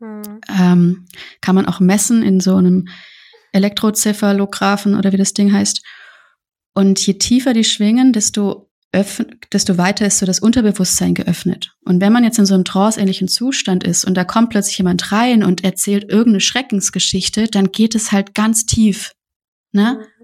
Mhm. 0.00 0.40
Ähm, 0.48 1.06
kann 1.40 1.54
man 1.54 1.66
auch 1.66 1.80
messen 1.80 2.22
in 2.22 2.40
so 2.40 2.56
einem 2.56 2.88
Elektrocephalographen 3.52 4.94
oder 4.94 5.12
wie 5.12 5.16
das 5.16 5.32
Ding 5.32 5.52
heißt. 5.52 5.82
Und 6.74 7.04
je 7.06 7.14
tiefer 7.14 7.54
die 7.54 7.64
schwingen, 7.64 8.12
desto, 8.12 8.70
desto 9.52 9.78
weiter 9.78 10.06
ist 10.06 10.18
so 10.18 10.26
das 10.26 10.40
Unterbewusstsein 10.40 11.14
geöffnet. 11.14 11.74
Und 11.84 12.02
wenn 12.02 12.12
man 12.12 12.24
jetzt 12.24 12.38
in 12.38 12.44
so 12.44 12.54
einem 12.54 12.64
trance-ähnlichen 12.64 13.28
Zustand 13.28 13.84
ist 13.84 14.04
und 14.04 14.14
da 14.14 14.24
kommt 14.24 14.50
plötzlich 14.50 14.76
jemand 14.76 15.10
rein 15.10 15.42
und 15.42 15.64
erzählt 15.64 16.04
irgendeine 16.10 16.40
Schreckensgeschichte, 16.40 17.46
dann 17.46 17.72
geht 17.72 17.94
es 17.94 18.12
halt 18.12 18.34
ganz 18.34 18.66
tief. 18.66 19.12
Ne? 19.72 20.00
Mhm. 20.00 20.15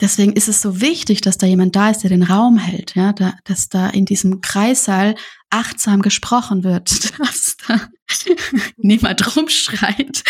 Deswegen 0.00 0.32
ist 0.32 0.48
es 0.48 0.60
so 0.60 0.80
wichtig, 0.80 1.20
dass 1.20 1.38
da 1.38 1.46
jemand 1.46 1.76
da 1.76 1.90
ist, 1.90 2.02
der 2.02 2.10
den 2.10 2.22
Raum 2.22 2.58
hält, 2.58 2.94
ja, 2.94 3.12
da, 3.12 3.34
dass 3.44 3.68
da 3.68 3.88
in 3.88 4.04
diesem 4.04 4.40
Kreissaal 4.40 5.14
achtsam 5.50 6.02
gesprochen 6.02 6.64
wird, 6.64 6.90
dass 7.18 7.56
da 7.66 7.80
niemand 8.76 9.36
rumschreit. 9.36 10.24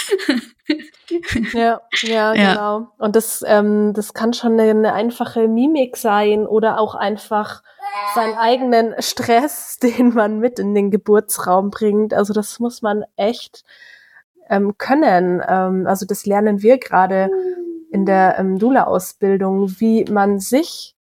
ja, 1.52 1.62
ja, 1.62 1.80
ja, 2.02 2.32
genau. 2.32 2.88
Und 2.98 3.16
das, 3.16 3.42
ähm, 3.46 3.92
das 3.94 4.14
kann 4.14 4.32
schon 4.32 4.58
eine, 4.58 4.92
einfache 4.92 5.48
Mimik 5.48 5.96
sein 5.96 6.46
oder 6.46 6.78
auch 6.78 6.94
einfach 6.94 7.62
seinen 8.14 8.34
eigenen 8.34 8.94
Stress, 8.98 9.78
den 9.82 10.14
man 10.14 10.40
mit 10.40 10.58
in 10.58 10.74
den 10.74 10.90
Geburtsraum 10.90 11.70
bringt. 11.70 12.12
Also 12.12 12.32
das 12.32 12.60
muss 12.60 12.82
man 12.82 13.04
echt 13.16 13.64
ähm, 14.50 14.76
können. 14.78 15.42
Ähm, 15.46 15.86
also 15.86 16.06
das 16.06 16.26
lernen 16.26 16.62
wir 16.62 16.78
gerade 16.78 17.30
in 17.94 18.06
der 18.06 18.40
ähm, 18.40 18.58
Dula-Ausbildung, 18.58 19.78
wie 19.78 20.04
man 20.10 20.40
sich 20.40 20.96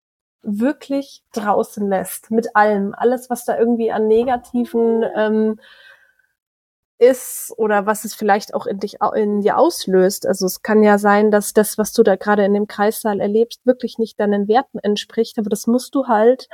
wirklich 0.41 1.23
draußen 1.33 1.87
lässt 1.87 2.31
mit 2.31 2.55
allem. 2.55 2.95
Alles, 2.97 3.29
was 3.29 3.45
da 3.45 3.59
irgendwie 3.59 3.91
an 3.91 4.07
negativen 4.07 5.05
ähm, 5.15 5.59
ist 6.97 7.53
oder 7.57 7.85
was 7.85 8.05
es 8.05 8.15
vielleicht 8.15 8.55
auch 8.55 8.65
in 8.65 8.79
dich 8.79 8.97
in 9.13 9.41
dir 9.41 9.59
auslöst. 9.59 10.25
Also 10.25 10.47
es 10.47 10.63
kann 10.63 10.81
ja 10.81 10.97
sein, 10.97 11.29
dass 11.29 11.53
das, 11.53 11.77
was 11.77 11.93
du 11.93 12.01
da 12.01 12.15
gerade 12.15 12.43
in 12.43 12.55
dem 12.55 12.65
Kreissaal 12.65 13.19
erlebst, 13.19 13.67
wirklich 13.67 13.99
nicht 13.99 14.19
deinen 14.19 14.47
Werten 14.47 14.79
entspricht, 14.79 15.37
aber 15.37 15.51
das 15.51 15.67
musst 15.67 15.93
du 15.93 16.07
halt 16.07 16.49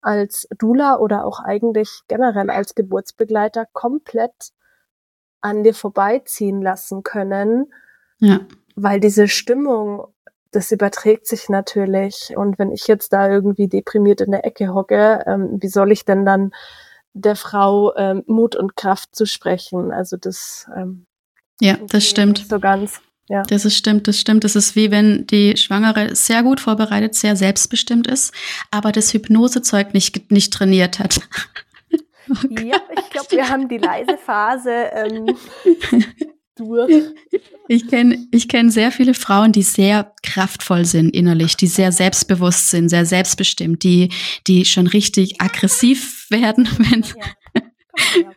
als 0.00 0.46
Dula 0.56 0.98
oder 0.98 1.24
auch 1.24 1.40
eigentlich 1.40 2.02
generell 2.06 2.50
als 2.50 2.76
Geburtsbegleiter 2.76 3.66
komplett 3.72 4.52
an 5.40 5.64
dir 5.64 5.74
vorbeiziehen 5.74 6.62
lassen 6.62 7.02
können. 7.02 7.72
Ja. 8.18 8.38
Weil 8.74 9.00
diese 9.00 9.28
Stimmung, 9.28 10.06
das 10.50 10.72
überträgt 10.72 11.26
sich 11.26 11.48
natürlich. 11.48 12.34
Und 12.36 12.58
wenn 12.58 12.72
ich 12.72 12.86
jetzt 12.86 13.12
da 13.12 13.30
irgendwie 13.30 13.68
deprimiert 13.68 14.20
in 14.20 14.30
der 14.30 14.44
Ecke 14.44 14.74
hocke, 14.74 15.24
ähm, 15.26 15.58
wie 15.60 15.68
soll 15.68 15.92
ich 15.92 16.04
denn 16.04 16.24
dann 16.24 16.52
der 17.14 17.36
Frau 17.36 17.94
ähm, 17.96 18.22
Mut 18.26 18.56
und 18.56 18.76
Kraft 18.76 19.14
zu 19.14 19.26
sprechen. 19.26 19.92
Also 19.92 20.16
das 20.16 20.66
ähm, 20.76 21.06
ja, 21.60 21.76
das 21.88 22.08
stimmt. 22.08 22.46
So 22.48 22.58
ganz. 22.58 23.00
Ja. 23.28 23.42
Das 23.42 23.64
ist 23.64 23.76
stimmt, 23.76 24.08
das 24.08 24.18
stimmt. 24.18 24.44
Das 24.44 24.56
ist 24.56 24.74
wie 24.74 24.90
wenn 24.90 25.26
die 25.26 25.56
Schwangere 25.56 26.14
sehr 26.16 26.42
gut 26.42 26.60
vorbereitet, 26.60 27.14
sehr 27.14 27.36
selbstbestimmt 27.36 28.06
ist, 28.06 28.34
aber 28.70 28.92
das 28.92 29.14
Hypnosezeug 29.14 29.94
nicht, 29.94 30.30
nicht 30.30 30.52
trainiert 30.52 30.98
hat. 30.98 31.20
Okay. 32.30 32.68
Ja, 32.72 32.76
ich 32.98 33.10
glaube, 33.10 33.30
wir 33.30 33.48
haben 33.48 33.68
die 33.68 33.78
leise 33.78 34.16
Phase 34.16 34.70
ähm, 34.70 35.36
durch. 36.62 37.04
Ich 37.68 37.88
kenne 37.88 38.26
ich 38.32 38.48
kenn 38.48 38.70
sehr 38.70 38.92
viele 38.92 39.14
Frauen, 39.14 39.52
die 39.52 39.62
sehr 39.62 40.12
kraftvoll 40.22 40.84
sind 40.84 41.10
innerlich, 41.10 41.56
die 41.56 41.66
sehr 41.66 41.92
selbstbewusst 41.92 42.70
sind, 42.70 42.88
sehr 42.88 43.06
selbstbestimmt, 43.06 43.82
die, 43.82 44.10
die 44.46 44.64
schon 44.64 44.86
richtig 44.86 45.40
aggressiv 45.40 46.26
werden, 46.30 46.68
wenn, 46.78 47.02
ja. 47.02 48.32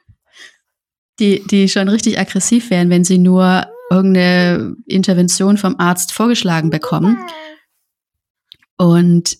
die, 1.19 1.43
die 1.49 1.67
schon 1.69 1.89
richtig 1.89 2.19
aggressiv 2.19 2.69
werden, 2.69 2.89
wenn 2.89 3.03
sie 3.03 3.17
nur 3.17 3.67
irgendeine 3.89 4.75
Intervention 4.87 5.57
vom 5.57 5.75
Arzt 5.77 6.11
vorgeschlagen 6.11 6.69
bekommen. 6.69 7.17
Und 8.77 9.37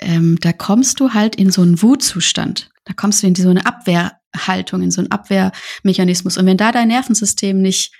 ähm, 0.00 0.38
da 0.40 0.52
kommst 0.52 1.00
du 1.00 1.12
halt 1.12 1.36
in 1.36 1.50
so 1.50 1.62
einen 1.62 1.82
Wutzustand. 1.82 2.70
Da 2.84 2.94
kommst 2.94 3.22
du 3.22 3.26
in 3.26 3.34
so 3.34 3.48
eine 3.48 3.66
Abwehrhaltung, 3.66 4.82
in 4.82 4.90
so 4.90 5.00
einen 5.00 5.10
Abwehrmechanismus. 5.10 6.36
Und 6.36 6.46
wenn 6.46 6.56
da 6.56 6.72
dein 6.72 6.88
Nervensystem 6.88 7.60
nicht 7.60 7.92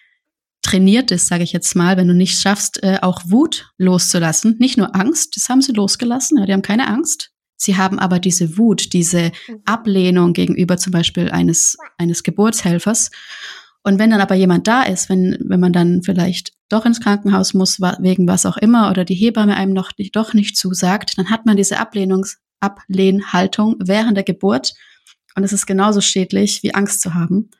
trainiert 0.63 1.11
ist, 1.11 1.29
sage 1.29 1.45
ich 1.45 1.53
jetzt 1.53 1.77
mal, 1.77 1.97
wenn 1.97 2.09
du 2.09 2.15
nicht 2.15 2.41
schaffst, 2.41 2.83
äh, 2.83 2.99
auch 3.03 3.23
Wut 3.27 3.71
loszulassen, 3.79 4.57
nicht 4.59 4.79
nur 4.79 4.95
Angst, 4.97 5.37
das 5.37 5.49
haben 5.49 5.61
sie 5.61 5.73
losgelassen, 5.73 6.39
ja, 6.39 6.47
die 6.47 6.53
haben 6.53 6.63
keine 6.63 6.89
Angst. 6.89 7.31
Sie 7.57 7.77
haben 7.77 7.99
aber 7.99 8.19
diese 8.19 8.59
Wut, 8.59 8.93
diese 8.93 9.31
mhm. 9.49 9.61
Ablehnung 9.65 10.33
gegenüber 10.33 10.77
zum 10.77 10.93
Beispiel 10.93 11.31
eines, 11.31 11.77
eines 11.99 12.23
Geburtshelfers. 12.23 13.11
Und 13.83 13.99
wenn 13.99 14.11
dann 14.11 14.21
aber 14.21 14.35
jemand 14.35 14.67
da 14.67 14.83
ist, 14.83 15.09
wenn, 15.09 15.37
wenn 15.47 15.61
man 15.61 15.73
dann 15.73 16.03
vielleicht 16.03 16.53
doch 16.69 16.87
ins 16.87 17.01
Krankenhaus 17.01 17.55
muss, 17.55 17.81
wegen 17.81 18.27
was 18.27 18.47
auch 18.47 18.57
immer, 18.57 18.91
oder 18.91 19.05
die 19.05 19.15
Hebamme 19.15 19.55
einem 19.55 19.75
noch 19.75 19.93
nicht, 19.99 20.17
doch 20.17 20.35
nicht 20.35 20.57
zusagt, 20.57 21.19
dann 21.19 21.31
hat 21.31 21.47
man 21.47 21.57
diese 21.57 21.79
Ablehnungs, 21.79 22.39
Ablehnhaltung 22.65 23.77
während 23.79 24.17
der 24.17 24.25
Geburt. 24.25 24.75
Und 25.37 25.45
es 25.45 25.53
ist 25.53 25.67
genauso 25.67 26.01
schädlich 26.01 26.63
wie 26.63 26.75
Angst 26.75 27.01
zu 27.01 27.15
haben. 27.15 27.51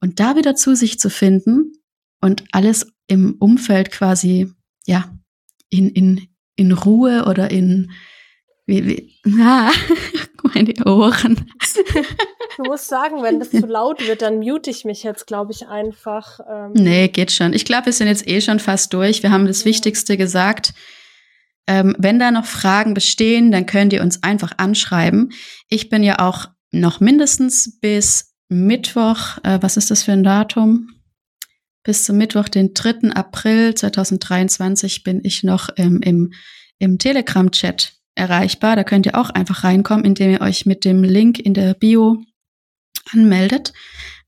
Und 0.00 0.20
da 0.20 0.36
wieder 0.36 0.54
zu 0.54 0.76
sich 0.76 0.98
zu 1.00 1.10
finden 1.10 1.72
und 2.20 2.44
alles 2.52 2.86
im 3.06 3.36
Umfeld 3.38 3.90
quasi, 3.90 4.52
ja, 4.86 5.10
in, 5.70 5.90
in, 5.90 6.28
in 6.56 6.72
Ruhe 6.72 7.24
oder 7.26 7.50
in, 7.50 7.90
wie, 8.66 8.86
wie, 8.86 9.20
ah, 9.40 9.70
meine 10.42 10.74
Ohren. 10.86 11.50
Du 12.58 12.64
musst 12.64 12.88
sagen, 12.88 13.22
wenn 13.22 13.38
das 13.38 13.52
zu 13.52 13.66
laut 13.66 14.04
wird, 14.04 14.20
dann 14.20 14.40
mute 14.40 14.68
ich 14.68 14.84
mich 14.84 15.04
jetzt, 15.04 15.28
glaube 15.28 15.52
ich, 15.52 15.68
einfach. 15.68 16.40
Ähm. 16.50 16.72
Nee, 16.72 17.06
geht 17.06 17.30
schon. 17.30 17.52
Ich 17.52 17.64
glaube, 17.64 17.86
wir 17.86 17.92
sind 17.92 18.08
jetzt 18.08 18.26
eh 18.26 18.40
schon 18.40 18.58
fast 18.58 18.92
durch. 18.92 19.22
Wir 19.22 19.30
haben 19.30 19.46
das 19.46 19.60
ja. 19.60 19.66
Wichtigste 19.66 20.16
gesagt. 20.16 20.74
Ähm, 21.68 21.94
wenn 21.98 22.18
da 22.18 22.30
noch 22.30 22.46
Fragen 22.46 22.94
bestehen, 22.94 23.52
dann 23.52 23.66
könnt 23.66 23.92
ihr 23.92 24.02
uns 24.02 24.22
einfach 24.22 24.52
anschreiben. 24.56 25.32
Ich 25.68 25.90
bin 25.90 26.02
ja 26.02 26.18
auch 26.18 26.46
noch 26.72 27.00
mindestens 27.00 27.78
bis 27.80 28.34
Mittwoch, 28.48 29.36
äh, 29.44 29.58
was 29.60 29.76
ist 29.76 29.90
das 29.90 30.02
für 30.02 30.12
ein 30.12 30.24
Datum? 30.24 30.88
Bis 31.84 32.04
zum 32.04 32.16
Mittwoch, 32.16 32.48
den 32.48 32.72
3. 32.72 33.10
April 33.14 33.74
2023, 33.74 35.04
bin 35.04 35.20
ich 35.22 35.44
noch 35.44 35.68
ähm, 35.76 36.00
im, 36.02 36.32
im 36.78 36.98
Telegram-Chat 36.98 37.92
erreichbar. 38.14 38.74
Da 38.74 38.84
könnt 38.84 39.04
ihr 39.04 39.18
auch 39.18 39.28
einfach 39.28 39.62
reinkommen, 39.62 40.06
indem 40.06 40.30
ihr 40.30 40.40
euch 40.40 40.64
mit 40.64 40.86
dem 40.86 41.04
Link 41.04 41.38
in 41.38 41.52
der 41.52 41.74
Bio 41.74 42.22
anmeldet. 43.12 43.74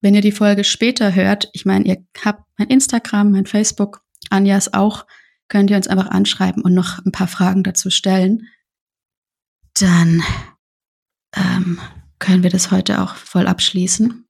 Wenn 0.02 0.14
ihr 0.14 0.22
die 0.22 0.32
Folge 0.32 0.64
später 0.64 1.14
hört, 1.14 1.48
ich 1.54 1.64
meine, 1.64 1.86
ihr 1.86 2.04
habt 2.22 2.42
mein 2.58 2.68
Instagram, 2.68 3.30
mein 3.32 3.46
Facebook, 3.46 4.02
Anjas 4.28 4.74
auch, 4.74 5.06
könnt 5.50 5.68
ihr 5.68 5.76
uns 5.76 5.88
einfach 5.88 6.08
anschreiben 6.08 6.62
und 6.62 6.72
noch 6.72 7.04
ein 7.04 7.12
paar 7.12 7.28
Fragen 7.28 7.62
dazu 7.62 7.90
stellen. 7.90 8.48
Dann 9.78 10.22
ähm, 11.36 11.78
können 12.18 12.42
wir 12.42 12.50
das 12.50 12.70
heute 12.70 13.02
auch 13.02 13.16
voll 13.16 13.46
abschließen. 13.46 14.26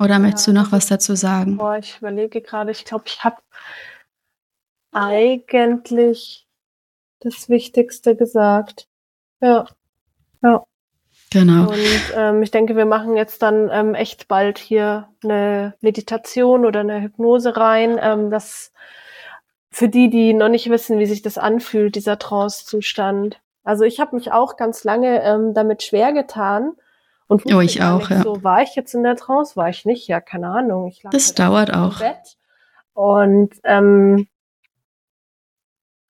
Oder 0.00 0.14
ja, 0.14 0.18
möchtest 0.18 0.48
du 0.48 0.52
noch 0.52 0.72
was 0.72 0.88
dazu 0.88 1.14
sagen? 1.14 1.58
Boah, 1.58 1.78
ich 1.78 1.98
überlege 1.98 2.40
gerade, 2.40 2.72
ich 2.72 2.84
glaube, 2.84 3.04
ich 3.06 3.22
habe 3.22 3.36
eigentlich 4.90 6.48
das 7.20 7.48
Wichtigste 7.48 8.16
gesagt. 8.16 8.88
Ja. 9.40 9.66
Ja. 10.42 10.64
Genau. 11.30 11.70
Und 11.70 12.12
ähm, 12.14 12.42
ich 12.42 12.50
denke, 12.50 12.76
wir 12.76 12.84
machen 12.84 13.16
jetzt 13.16 13.42
dann 13.42 13.70
ähm, 13.72 13.94
echt 13.94 14.28
bald 14.28 14.58
hier 14.58 15.08
eine 15.22 15.74
Meditation 15.80 16.66
oder 16.66 16.80
eine 16.80 17.00
Hypnose 17.00 17.56
rein. 17.56 17.98
Ähm, 18.00 18.30
das 18.30 18.72
für 19.72 19.88
die, 19.88 20.10
die 20.10 20.34
noch 20.34 20.50
nicht 20.50 20.68
wissen, 20.70 20.98
wie 20.98 21.06
sich 21.06 21.22
das 21.22 21.38
anfühlt, 21.38 21.96
dieser 21.96 22.18
Trance-Zustand. 22.18 23.40
Also 23.64 23.84
ich 23.84 24.00
habe 24.00 24.14
mich 24.14 24.30
auch 24.30 24.56
ganz 24.56 24.84
lange 24.84 25.22
ähm, 25.22 25.54
damit 25.54 25.82
schwer 25.82 26.12
getan. 26.12 26.72
Und 27.26 27.46
oh, 27.52 27.60
ich 27.60 27.82
auch, 27.82 28.10
ja. 28.10 28.22
So, 28.22 28.44
war 28.44 28.62
ich 28.62 28.76
jetzt 28.76 28.94
in 28.94 29.02
der 29.02 29.16
Trance? 29.16 29.56
War 29.56 29.70
ich 29.70 29.86
nicht? 29.86 30.06
Ja, 30.08 30.20
keine 30.20 30.48
Ahnung. 30.48 30.92
Das 31.10 31.28
halt 31.28 31.38
dauert 31.38 31.74
auch. 31.74 31.98
Bett. 31.98 32.36
Und 32.92 33.54
ähm, 33.64 34.28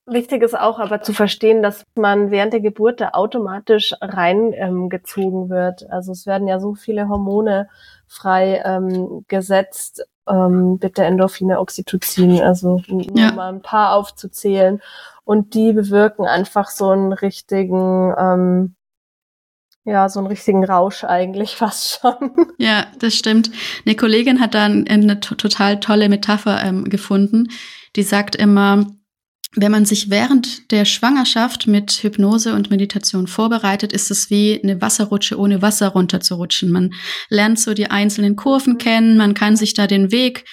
Wichtig 0.05 0.43
ist 0.43 0.59
auch 0.59 0.81
aber 0.81 1.01
zu 1.03 1.13
verstehen, 1.13 1.63
dass 1.63 1.85
man 1.95 2.33
während 2.33 2.53
der 2.53 2.61
Geburt 2.61 3.01
da 3.01 3.11
automatisch 3.13 3.95
reingezogen 4.01 5.45
ähm, 5.45 5.49
wird. 5.49 5.89
Also 5.91 6.11
es 6.11 6.27
werden 6.27 6.49
ja 6.49 6.59
so 6.59 6.75
viele 6.75 7.09
Hormone 7.09 7.69
frei 8.09 8.61
ähm, 8.65 9.25
gesetzt, 9.29 10.05
ähm, 10.29 10.79
bitte 10.79 11.05
Endorphine, 11.05 11.59
Oxytocin, 11.61 12.41
also 12.41 12.83
um 12.89 13.01
ja. 13.17 13.33
mal 13.33 13.53
ein 13.53 13.63
paar 13.63 13.95
aufzuzählen. 13.95 14.81
Und 15.25 15.55
die 15.55 15.73
bewirken 15.73 16.27
einfach 16.27 16.71
so 16.71 16.91
einen 16.91 17.13
richtigen, 17.13 18.13
ähm, 18.19 18.75
ja, 19.85 20.09
so 20.09 20.21
einen 20.21 20.29
richtigen 20.29 20.65
Rausch 20.65 21.05
eigentlich 21.05 21.57
fast 21.57 22.01
schon. 22.01 22.33
Ja, 22.59 22.87
das 22.99 23.15
stimmt. 23.15 23.51
Eine 23.85 23.97
Kollegin 23.97 24.41
hat 24.41 24.55
da 24.55 24.65
eine 24.65 25.21
total 25.21 25.81
tolle 25.81 26.09
Metapher 26.09 26.63
ähm, 26.63 26.85
gefunden. 26.85 27.49
Die 27.97 28.03
sagt 28.03 28.37
immer, 28.37 28.87
wenn 29.55 29.73
man 29.73 29.85
sich 29.85 30.11
während 30.11 30.71
der 30.71 30.85
Schwangerschaft 30.85 31.67
mit 31.67 31.91
Hypnose 32.03 32.55
und 32.55 32.71
Meditation 32.71 33.27
vorbereitet, 33.27 33.93
ist 33.93 34.11
es 34.11 34.31
wie 34.31 34.61
eine 34.63 34.81
Wasserrutsche 34.81 35.39
ohne 35.39 35.61
Wasser 35.61 35.89
runterzurutschen. 35.89 36.71
Man 36.71 36.95
lernt 37.29 37.61
so 37.61 37.75
die 37.75 37.91
einzelnen 37.91 38.37
Kurven 38.37 38.79
kennen, 38.79 39.19
man 39.19 39.35
kann 39.35 39.57
sich 39.57 39.75
da 39.75 39.87
den 39.87 40.11
Weg 40.11 40.45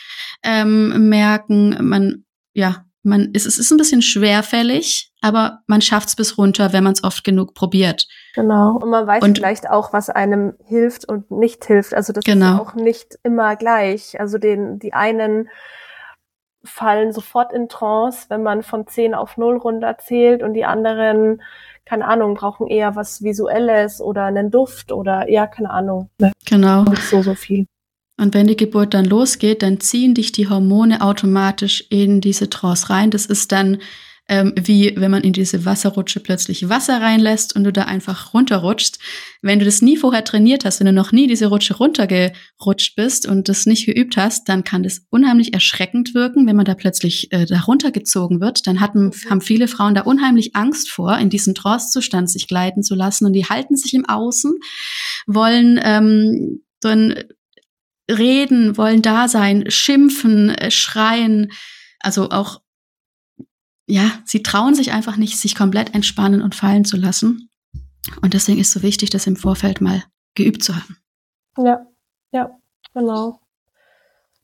ähm, 0.44 1.10
merken, 1.10 1.78
man, 1.82 2.26
ja, 2.54 2.86
man, 3.04 3.32
es, 3.34 3.46
es 3.46 3.58
ist 3.58 3.72
ein 3.72 3.78
bisschen 3.78 4.02
schwerfällig, 4.02 5.12
aber 5.22 5.60
man 5.68 5.82
schafft 5.82 6.10
es 6.10 6.16
bis 6.16 6.38
runter, 6.38 6.74
wenn 6.74 6.84
man 6.84 6.94
es 6.94 7.04
oft 7.04 7.24
genug 7.24 7.54
probiert. 7.54 8.06
Genau. 8.36 8.78
Und 8.82 8.90
man 8.90 9.08
weiß 9.08 9.24
und, 9.24 9.38
vielleicht 9.38 9.70
auch, 9.70 9.94
was 9.94 10.10
einem 10.10 10.54
hilft 10.66 11.08
und 11.08 11.32
nicht 11.32 11.66
hilft. 11.66 11.94
Also 11.94 12.12
das 12.12 12.26
genau. 12.26 12.56
ist 12.56 12.60
auch 12.60 12.74
nicht 12.76 13.18
immer 13.24 13.56
gleich. 13.56 14.20
Also 14.20 14.38
den, 14.38 14.80
die 14.80 14.94
einen 14.94 15.50
fallen 16.64 17.14
sofort 17.14 17.54
in 17.54 17.70
Trance, 17.70 18.26
wenn 18.30 18.44
man 18.44 18.64
von 18.64 18.86
10 18.88 19.14
auf 19.14 19.38
0 19.38 19.58
runterzählt 19.58 20.44
und 20.44 20.54
die 20.54 20.66
anderen, 20.66 21.42
keine 21.86 22.08
Ahnung, 22.08 22.36
brauchen 22.36 22.68
eher 22.68 22.96
was 22.96 23.24
Visuelles 23.24 24.02
oder 24.02 24.26
einen 24.26 24.52
Duft 24.52 24.92
oder 24.92 25.30
ja, 25.30 25.48
keine 25.48 25.72
Ahnung. 25.72 26.10
Ne? 26.20 26.32
Genau. 26.46 26.84
Nicht 26.84 27.04
so, 27.04 27.22
so 27.22 27.36
viel. 27.36 27.66
Und 28.20 28.34
wenn 28.34 28.48
die 28.48 28.58
Geburt 28.58 28.94
dann 28.94 29.06
losgeht, 29.06 29.64
dann 29.64 29.80
ziehen 29.80 30.14
dich 30.14 30.34
die 30.34 30.50
Hormone 30.50 31.02
automatisch 31.02 31.86
in 31.90 32.20
diese 32.20 32.50
Trance 32.50 32.90
rein. 32.90 33.12
Das 33.12 33.26
ist 33.26 33.54
dann 33.54 33.78
ähm, 34.30 34.54
wie 34.56 34.94
wenn 34.96 35.12
man 35.12 35.24
in 35.24 35.34
diese 35.34 35.66
Wasserrutsche 35.66 36.20
plötzlich 36.20 36.70
Wasser 36.70 37.02
reinlässt 37.02 37.56
und 37.56 37.64
du 37.64 37.74
da 37.74 37.84
einfach 37.84 38.34
runterrutschst. 38.34 39.00
Wenn 39.42 39.60
du 39.60 39.66
das 39.66 39.82
nie 39.82 39.98
vorher 39.98 40.24
trainiert 40.24 40.66
hast, 40.66 40.80
wenn 40.80 40.86
du 40.86 40.94
noch 40.94 41.12
nie 41.12 41.28
diese 41.28 41.48
Rutsche 41.48 41.76
runtergerutscht 41.76 42.96
bist 42.96 43.28
und 43.28 43.50
das 43.50 43.66
nicht 43.66 43.88
geübt 43.88 44.18
hast, 44.18 44.48
dann 44.48 44.64
kann 44.64 44.84
das 44.84 45.02
unheimlich 45.10 45.54
erschreckend 45.54 46.14
wirken, 46.14 46.46
wenn 46.48 46.56
man 46.56 46.66
da 46.66 46.76
plötzlich 46.76 47.32
äh, 47.32 47.46
da 47.46 47.62
runtergezogen 47.62 48.40
wird. 48.40 48.68
Dann 48.68 48.80
hatten, 48.80 49.06
mhm. 49.06 49.30
haben 49.30 49.42
viele 49.42 49.68
Frauen 49.68 49.96
da 49.96 50.02
unheimlich 50.02 50.56
Angst 50.56 50.92
vor, 50.92 51.18
in 51.18 51.30
diesen 51.30 51.56
Trance-Zustand 51.56 52.30
sich 52.30 52.48
gleiten 52.48 52.84
zu 52.84 52.94
lassen 52.94 53.26
und 53.26 53.34
die 53.34 53.46
halten 53.46 53.76
sich 53.76 53.94
im 53.96 54.06
Außen, 54.08 54.54
wollen 55.26 55.80
ähm, 55.84 56.62
dann 56.82 57.16
reden, 58.10 58.78
wollen 58.78 59.02
da 59.02 59.28
sein, 59.28 59.66
schimpfen, 59.70 60.50
äh, 60.50 60.72
schreien, 60.72 61.52
also 62.00 62.30
auch 62.30 62.62
ja, 63.90 64.12
sie 64.24 64.44
trauen 64.44 64.76
sich 64.76 64.92
einfach 64.92 65.18
nicht, 65.18 65.40
sich 65.40 65.56
komplett 65.56 65.96
entspannen 65.96 66.42
und 66.42 66.56
fallen 66.56 66.86
zu 66.86 66.96
lassen. 66.96 67.50
Und 68.22 68.34
deswegen 68.34 68.60
ist 68.60 68.68
es 68.68 68.74
so 68.74 68.82
wichtig, 68.84 69.10
das 69.10 69.28
im 69.28 69.36
Vorfeld 69.36 69.82
mal 69.82 70.04
geübt 70.36 70.64
zu 70.64 70.76
haben. 70.76 70.98
Ja, 71.58 71.86
ja, 72.32 72.52
genau. 72.94 73.40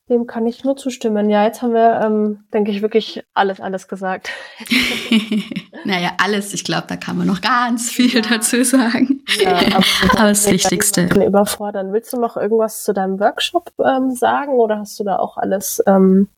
Dem 0.10 0.28
kann 0.28 0.46
ich 0.46 0.64
nur 0.64 0.78
zustimmen. 0.78 1.30
Ja, 1.30 1.46
jetzt 1.46 1.62
haben 1.62 1.74
wir, 1.74 2.02
ähm, 2.04 2.46
denke 2.54 2.72
ich, 2.72 2.82
wirklich 2.82 3.24
alles, 3.34 3.60
alles 3.60 3.88
gesagt. 3.88 4.30
naja, 5.86 6.12
alles. 6.20 6.54
Ich 6.54 6.64
glaube, 6.64 6.86
da 6.88 6.96
kann 6.96 7.18
man 7.18 7.26
noch 7.26 7.42
ganz 7.42 7.92
viel 7.92 8.14
ja. 8.14 8.22
dazu 8.22 8.64
sagen. 8.64 9.24
Ja, 9.40 9.80
aber 10.12 10.30
das 10.30 10.50
Wichtigste. 10.50 11.06
Überfordern. 11.26 11.92
Willst 11.92 12.14
du 12.14 12.20
noch 12.20 12.38
irgendwas 12.38 12.84
zu 12.84 12.94
deinem 12.94 13.20
Workshop 13.20 13.72
ähm, 13.84 14.12
sagen 14.12 14.54
oder 14.54 14.80
hast 14.80 15.00
du 15.00 15.04
da 15.04 15.18
auch 15.18 15.38
alles 15.38 15.82
ähm, 15.88 16.30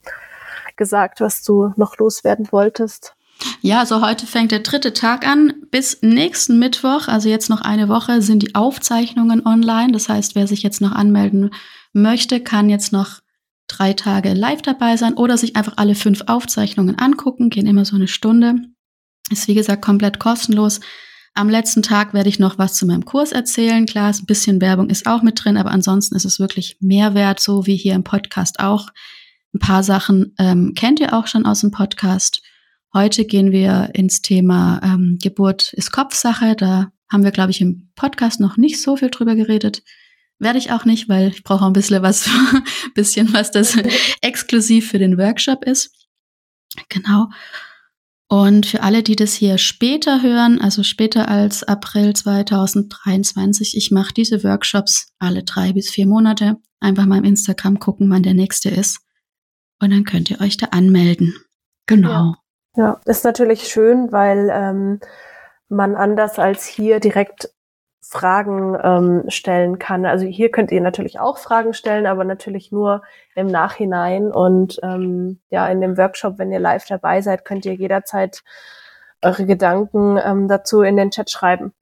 gesagt, 0.77 1.19
was 1.19 1.43
du 1.43 1.73
noch 1.75 1.97
loswerden 1.97 2.47
wolltest. 2.51 3.13
Ja, 3.61 3.79
also 3.79 4.01
heute 4.01 4.25
fängt 4.25 4.51
der 4.51 4.59
dritte 4.59 4.93
Tag 4.93 5.27
an. 5.27 5.53
Bis 5.69 6.01
nächsten 6.01 6.57
Mittwoch, 6.59 7.07
also 7.07 7.29
jetzt 7.29 7.49
noch 7.49 7.61
eine 7.61 7.87
Woche, 7.87 8.21
sind 8.21 8.43
die 8.43 8.55
Aufzeichnungen 8.55 9.45
online. 9.45 9.91
Das 9.91 10.09
heißt, 10.09 10.35
wer 10.35 10.47
sich 10.47 10.63
jetzt 10.63 10.81
noch 10.81 10.91
anmelden 10.91 11.51
möchte, 11.93 12.39
kann 12.39 12.69
jetzt 12.69 12.91
noch 12.91 13.19
drei 13.67 13.93
Tage 13.93 14.33
live 14.33 14.61
dabei 14.61 14.97
sein 14.97 15.13
oder 15.15 15.37
sich 15.37 15.55
einfach 15.55 15.73
alle 15.75 15.95
fünf 15.95 16.23
Aufzeichnungen 16.27 16.97
angucken. 16.97 17.49
Gehen 17.49 17.67
immer 17.67 17.85
so 17.85 17.95
eine 17.95 18.07
Stunde. 18.07 18.55
Ist 19.29 19.47
wie 19.47 19.55
gesagt 19.55 19.83
komplett 19.83 20.19
kostenlos. 20.19 20.79
Am 21.33 21.49
letzten 21.49 21.83
Tag 21.83 22.13
werde 22.15 22.29
ich 22.29 22.39
noch 22.39 22.57
was 22.57 22.73
zu 22.73 22.87
meinem 22.87 23.05
Kurs 23.05 23.31
erzählen. 23.31 23.85
Klar, 23.85 24.11
ein 24.11 24.25
bisschen 24.25 24.59
Werbung 24.59 24.89
ist 24.89 25.05
auch 25.05 25.21
mit 25.21 25.43
drin, 25.43 25.57
aber 25.57 25.69
ansonsten 25.69 26.15
ist 26.15 26.25
es 26.25 26.39
wirklich 26.39 26.77
Mehrwert, 26.79 27.39
so 27.39 27.67
wie 27.67 27.75
hier 27.75 27.93
im 27.93 28.03
Podcast 28.03 28.59
auch. 28.59 28.89
Ein 29.57 29.59
paar 29.59 29.81
Sachen 29.81 30.35
ähm, 30.37 30.73
kennt 30.75 30.99
ihr 30.99 31.13
auch 31.13 31.25
schon 31.25 31.47
aus 31.47 31.61
dem 31.61 31.71
Podcast. 31.71 32.43
Heute 32.93 33.25
gehen 33.25 33.51
wir 33.51 33.89
ins 33.93 34.21
Thema 34.21 34.79
ähm, 34.83 35.17
Geburt 35.19 35.73
ist 35.73 35.91
Kopfsache. 35.91 36.55
Da 36.55 36.91
haben 37.11 37.23
wir, 37.23 37.31
glaube 37.31 37.49
ich, 37.49 37.59
im 37.59 37.89
Podcast 37.95 38.39
noch 38.39 38.57
nicht 38.57 38.79
so 38.79 38.97
viel 38.97 39.09
drüber 39.09 39.33
geredet. 39.33 39.81
Werde 40.37 40.59
ich 40.59 40.71
auch 40.71 40.85
nicht, 40.85 41.09
weil 41.09 41.29
ich 41.29 41.43
brauche 41.43 41.65
ein 41.65 41.73
bisschen 41.73 42.03
was, 42.03 42.29
bisschen 42.93 43.33
was, 43.33 43.49
das 43.49 43.75
exklusiv 44.21 44.91
für 44.91 44.99
den 44.99 45.17
Workshop 45.17 45.65
ist. 45.65 45.91
Genau. 46.89 47.29
Und 48.27 48.67
für 48.67 48.83
alle, 48.83 49.01
die 49.01 49.15
das 49.15 49.33
hier 49.33 49.57
später 49.57 50.21
hören, 50.21 50.61
also 50.61 50.83
später 50.83 51.29
als 51.29 51.63
April 51.63 52.13
2023, 52.13 53.75
ich 53.75 53.89
mache 53.89 54.13
diese 54.13 54.43
Workshops 54.43 55.13
alle 55.17 55.41
drei 55.41 55.73
bis 55.73 55.89
vier 55.89 56.05
Monate. 56.05 56.57
Einfach 56.79 57.07
mal 57.07 57.17
im 57.17 57.23
Instagram 57.23 57.79
gucken, 57.79 58.07
wann 58.11 58.21
der 58.21 58.35
nächste 58.35 58.69
ist. 58.69 59.06
Und 59.79 59.91
dann 59.91 60.03
könnt 60.03 60.29
ihr 60.31 60.41
euch 60.41 60.57
da 60.57 60.67
anmelden. 60.67 61.35
Genau. 61.85 62.35
Ja, 62.75 62.83
ja. 62.83 63.01
ist 63.05 63.23
natürlich 63.23 63.67
schön, 63.67 64.11
weil 64.11 64.49
ähm, 64.51 64.99
man 65.69 65.95
anders 65.95 66.39
als 66.39 66.65
hier 66.65 66.99
direkt 66.99 67.49
Fragen 68.01 68.77
ähm, 68.81 69.23
stellen 69.29 69.79
kann. 69.79 70.05
Also 70.05 70.25
hier 70.25 70.49
könnt 70.49 70.71
ihr 70.71 70.79
natürlich 70.79 71.19
auch 71.19 71.37
Fragen 71.37 71.73
stellen, 71.73 72.05
aber 72.05 72.23
natürlich 72.23 72.71
nur 72.71 73.03
im 73.35 73.47
Nachhinein. 73.47 74.31
Und 74.31 74.79
ähm, 74.81 75.39
ja, 75.49 75.67
in 75.67 75.81
dem 75.81 75.97
Workshop, 75.97 76.39
wenn 76.39 76.51
ihr 76.51 76.59
live 76.59 76.85
dabei 76.85 77.21
seid, 77.21 77.43
könnt 77.43 77.65
ihr 77.65 77.73
jederzeit 77.73 78.43
eure 79.21 79.45
Gedanken 79.45 80.17
ähm, 80.23 80.47
dazu 80.47 80.81
in 80.81 80.95
den 80.95 81.11
Chat 81.11 81.29
schreiben. 81.29 81.73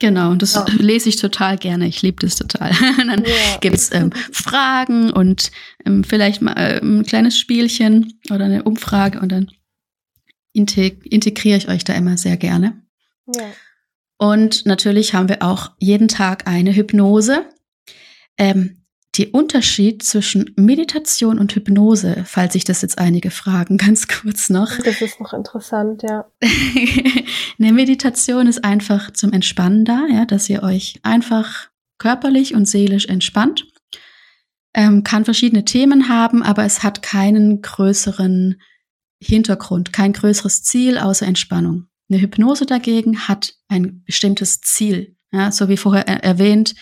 Genau, 0.00 0.30
und 0.30 0.40
das 0.40 0.54
ja. 0.54 0.64
lese 0.78 1.10
ich 1.10 1.16
total 1.16 1.58
gerne. 1.58 1.86
Ich 1.86 2.00
liebe 2.00 2.20
das 2.20 2.36
total. 2.36 2.72
dann 2.96 3.22
ja. 3.22 3.58
gibt's 3.60 3.90
ähm, 3.92 4.10
Fragen 4.32 5.10
und 5.10 5.52
ähm, 5.84 6.02
vielleicht 6.04 6.40
mal 6.40 6.54
äh, 6.54 6.80
ein 6.80 7.04
kleines 7.04 7.38
Spielchen 7.38 8.18
oder 8.30 8.46
eine 8.46 8.64
Umfrage 8.64 9.20
und 9.20 9.30
dann 9.30 9.50
integ 10.52 11.04
integriere 11.04 11.58
ich 11.58 11.68
euch 11.68 11.84
da 11.84 11.92
immer 11.92 12.16
sehr 12.16 12.38
gerne. 12.38 12.82
Ja. 13.36 13.44
Und 14.16 14.64
natürlich 14.66 15.14
haben 15.14 15.28
wir 15.28 15.42
auch 15.42 15.72
jeden 15.78 16.08
Tag 16.08 16.48
eine 16.48 16.74
Hypnose. 16.74 17.46
Ähm, 18.38 18.79
die 19.20 19.28
Unterschied 19.28 20.02
zwischen 20.02 20.50
Meditation 20.56 21.38
und 21.38 21.54
Hypnose, 21.54 22.24
falls 22.26 22.54
sich 22.54 22.64
das 22.64 22.80
jetzt 22.80 22.98
einige 22.98 23.30
fragen, 23.30 23.76
ganz 23.76 24.08
kurz 24.08 24.48
noch. 24.48 24.78
Das 24.78 25.02
ist 25.02 25.20
noch 25.20 25.34
interessant, 25.34 26.02
ja. 26.02 26.24
Eine 27.58 27.72
Meditation 27.74 28.46
ist 28.46 28.64
einfach 28.64 29.12
zum 29.12 29.34
Entspannen 29.34 29.84
da, 29.84 30.06
ja, 30.10 30.24
dass 30.24 30.48
ihr 30.48 30.62
euch 30.62 31.00
einfach 31.02 31.68
körperlich 31.98 32.54
und 32.54 32.66
seelisch 32.66 33.04
entspannt. 33.06 33.66
Ähm, 34.72 35.04
kann 35.04 35.26
verschiedene 35.26 35.66
Themen 35.66 36.08
haben, 36.08 36.42
aber 36.42 36.64
es 36.64 36.82
hat 36.82 37.02
keinen 37.02 37.60
größeren 37.60 38.58
Hintergrund, 39.22 39.92
kein 39.92 40.14
größeres 40.14 40.62
Ziel 40.62 40.96
außer 40.96 41.26
Entspannung. 41.26 41.88
Eine 42.08 42.22
Hypnose 42.22 42.64
dagegen 42.64 43.28
hat 43.28 43.52
ein 43.68 44.02
bestimmtes 44.04 44.62
Ziel, 44.62 45.18
ja, 45.30 45.52
so 45.52 45.68
wie 45.68 45.76
vorher 45.76 46.08
erwähnt 46.08 46.74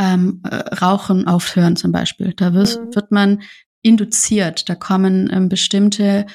ähm, 0.00 0.42
äh, 0.50 0.56
Rauchen 0.56 1.28
aufhören 1.28 1.76
zum 1.76 1.92
Beispiel. 1.92 2.32
Da 2.34 2.54
wird, 2.54 2.80
mhm. 2.80 2.94
wird 2.94 3.12
man 3.12 3.42
induziert. 3.82 4.68
Da 4.68 4.74
kommen 4.74 5.30
ähm, 5.30 5.48
bestimmte 5.48 6.26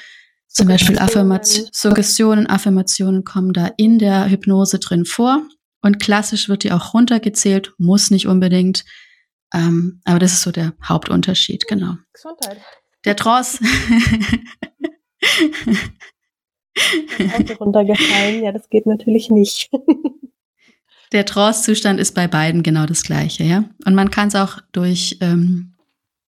zum 0.46 0.68
Beispiel 0.68 0.98
Affirmation, 0.98 1.68
Suggestionen, 1.72 2.46
Affirmationen 2.46 3.24
kommen 3.24 3.52
da 3.52 3.70
in 3.76 3.98
der 3.98 4.30
Hypnose 4.30 4.78
drin 4.78 5.04
vor. 5.04 5.42
Und 5.82 6.00
klassisch 6.00 6.48
wird 6.48 6.64
die 6.64 6.72
auch 6.72 6.94
runtergezählt, 6.94 7.74
muss 7.76 8.10
nicht 8.10 8.26
unbedingt. 8.26 8.86
Ähm, 9.52 10.00
aber 10.04 10.18
das 10.18 10.32
ist 10.32 10.40
so 10.42 10.52
der 10.52 10.72
Hauptunterschied, 10.82 11.68
genau. 11.68 11.96
Gesundheit. 12.12 12.58
Der 13.04 13.16
Tross. 13.16 13.60
runtergefallen, 17.60 18.42
ja, 18.42 18.52
das 18.52 18.70
geht 18.70 18.86
natürlich 18.86 19.30
nicht. 19.30 19.70
Der 21.12 21.24
Trance-Zustand 21.24 22.00
ist 22.00 22.14
bei 22.14 22.26
beiden 22.26 22.62
genau 22.62 22.86
das 22.86 23.02
gleiche, 23.02 23.44
ja. 23.44 23.64
Und 23.84 23.94
man 23.94 24.10
kann 24.10 24.28
es 24.28 24.34
auch 24.34 24.58
durch, 24.72 25.18
ähm, 25.20 25.74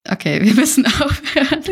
okay, 0.08 0.42
wir 0.42 0.54
müssen 0.54 0.86
aufhören. 0.86 1.64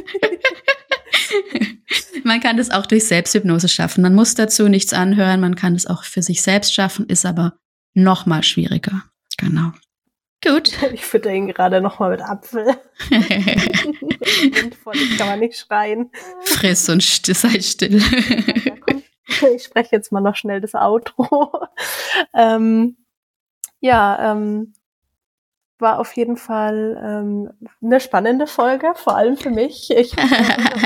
man 2.25 2.41
kann 2.41 2.57
das 2.57 2.71
auch 2.71 2.87
durch 2.87 3.05
Selbsthypnose 3.05 3.69
schaffen. 3.69 4.03
Man 4.03 4.15
muss 4.15 4.35
dazu 4.35 4.69
nichts 4.69 4.93
anhören, 4.93 5.41
man 5.41 5.55
kann 5.55 5.75
es 5.75 5.87
auch 5.87 6.05
für 6.05 6.23
sich 6.23 6.43
selbst 6.43 6.75
schaffen, 6.75 7.07
ist 7.07 7.25
aber 7.25 7.55
noch 7.95 8.27
mal 8.27 8.43
schwieriger. 8.43 9.05
Genau. 9.39 9.73
Gut. 10.45 10.73
Ich 10.93 11.05
fütter 11.05 11.33
ihn 11.33 11.49
gerade 11.49 11.81
noch 11.81 11.99
mal 11.99 12.11
mit 12.11 12.23
Apfel. 12.23 12.77
ich 13.11 15.19
kann 15.19 15.27
man 15.27 15.41
nicht 15.41 15.59
schreien. 15.59 16.11
Friss 16.45 16.89
und 16.89 17.03
sei 17.03 17.61
still. 17.61 18.01
ich 19.55 19.65
spreche 19.65 19.95
jetzt 19.97 20.13
mal 20.13 20.21
noch 20.21 20.37
schnell 20.37 20.61
das 20.61 20.75
Outro. 20.75 21.53
ähm, 22.35 22.97
ja, 23.81 24.33
ähm, 24.33 24.75
war 25.79 25.99
auf 26.01 26.13
jeden 26.17 26.37
Fall 26.37 26.99
ähm, 27.03 27.51
eine 27.83 28.01
spannende 28.01 28.47
Folge, 28.47 28.93
vor 28.95 29.17
allem 29.17 29.37
für 29.37 29.51
mich. 29.51 29.91
Ich 29.91 30.17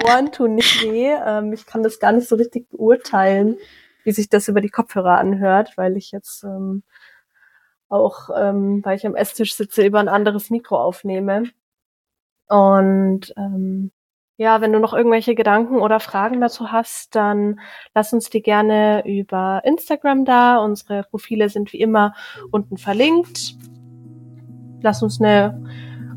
Ohren 0.05 0.33
tun 0.33 0.57
nicht 0.57 0.83
weh. 0.83 1.13
Ähm, 1.13 1.53
ich 1.53 1.67
kann 1.67 1.83
das 1.83 2.01
gar 2.01 2.13
nicht 2.13 2.29
so 2.29 2.37
richtig 2.37 2.69
beurteilen, 2.71 3.57
wie 4.05 4.13
sich 4.13 4.29
das 4.29 4.49
über 4.49 4.61
die 4.61 4.71
Kopfhörer 4.71 5.19
anhört, 5.19 5.77
weil 5.77 5.97
ich 5.97 6.11
jetzt 6.11 6.43
ähm, 6.43 6.83
auch, 7.89 8.31
ähm, 8.37 8.85
weil 8.85 8.97
ich 8.97 9.07
am 9.07 9.15
Esstisch 9.15 9.55
sitze, 9.55 9.85
über 9.87 10.01
ein 10.01 10.09
anderes 10.09 10.51
Mikro 10.51 10.81
aufnehme. 10.81 11.45
Und 12.49 13.33
ähm, 13.37 13.93
ja, 14.41 14.63
wenn 14.63 14.73
du 14.73 14.79
noch 14.79 14.95
irgendwelche 14.95 15.35
Gedanken 15.35 15.81
oder 15.83 16.01
Fragen 16.01 16.41
dazu 16.41 16.73
hast, 16.73 17.15
dann 17.15 17.61
lass 17.95 18.15
uns 18.15 18.31
die 18.31 18.41
gerne 18.41 19.03
über 19.07 19.61
Instagram 19.65 20.25
da. 20.25 20.57
Unsere 20.65 21.03
Profile 21.03 21.51
sind 21.51 21.75
wie 21.75 21.81
immer 21.81 22.15
unten 22.51 22.79
verlinkt. 22.79 23.55
Lass 24.81 25.03
uns 25.03 25.21
eine 25.21 25.63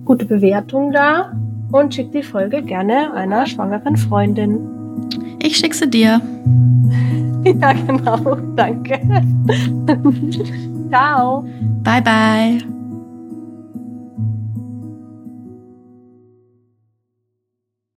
gute 0.06 0.26
Bewertung 0.26 0.94
da 0.94 1.34
und 1.74 1.94
schick 1.94 2.14
die 2.14 2.24
Folge 2.24 2.62
gerne 2.62 3.14
einer 3.14 3.46
schwangeren 3.46 3.98
Freundin. 3.98 4.70
ich 5.42 5.58
schicke 5.58 5.76
sie 5.76 5.90
dir. 5.90 6.22
Ja, 7.46 7.74
genau. 7.74 8.36
Danke. 8.56 9.02
Ciao. 10.90 11.46
Bye, 11.84 12.02
bye. 12.02 12.83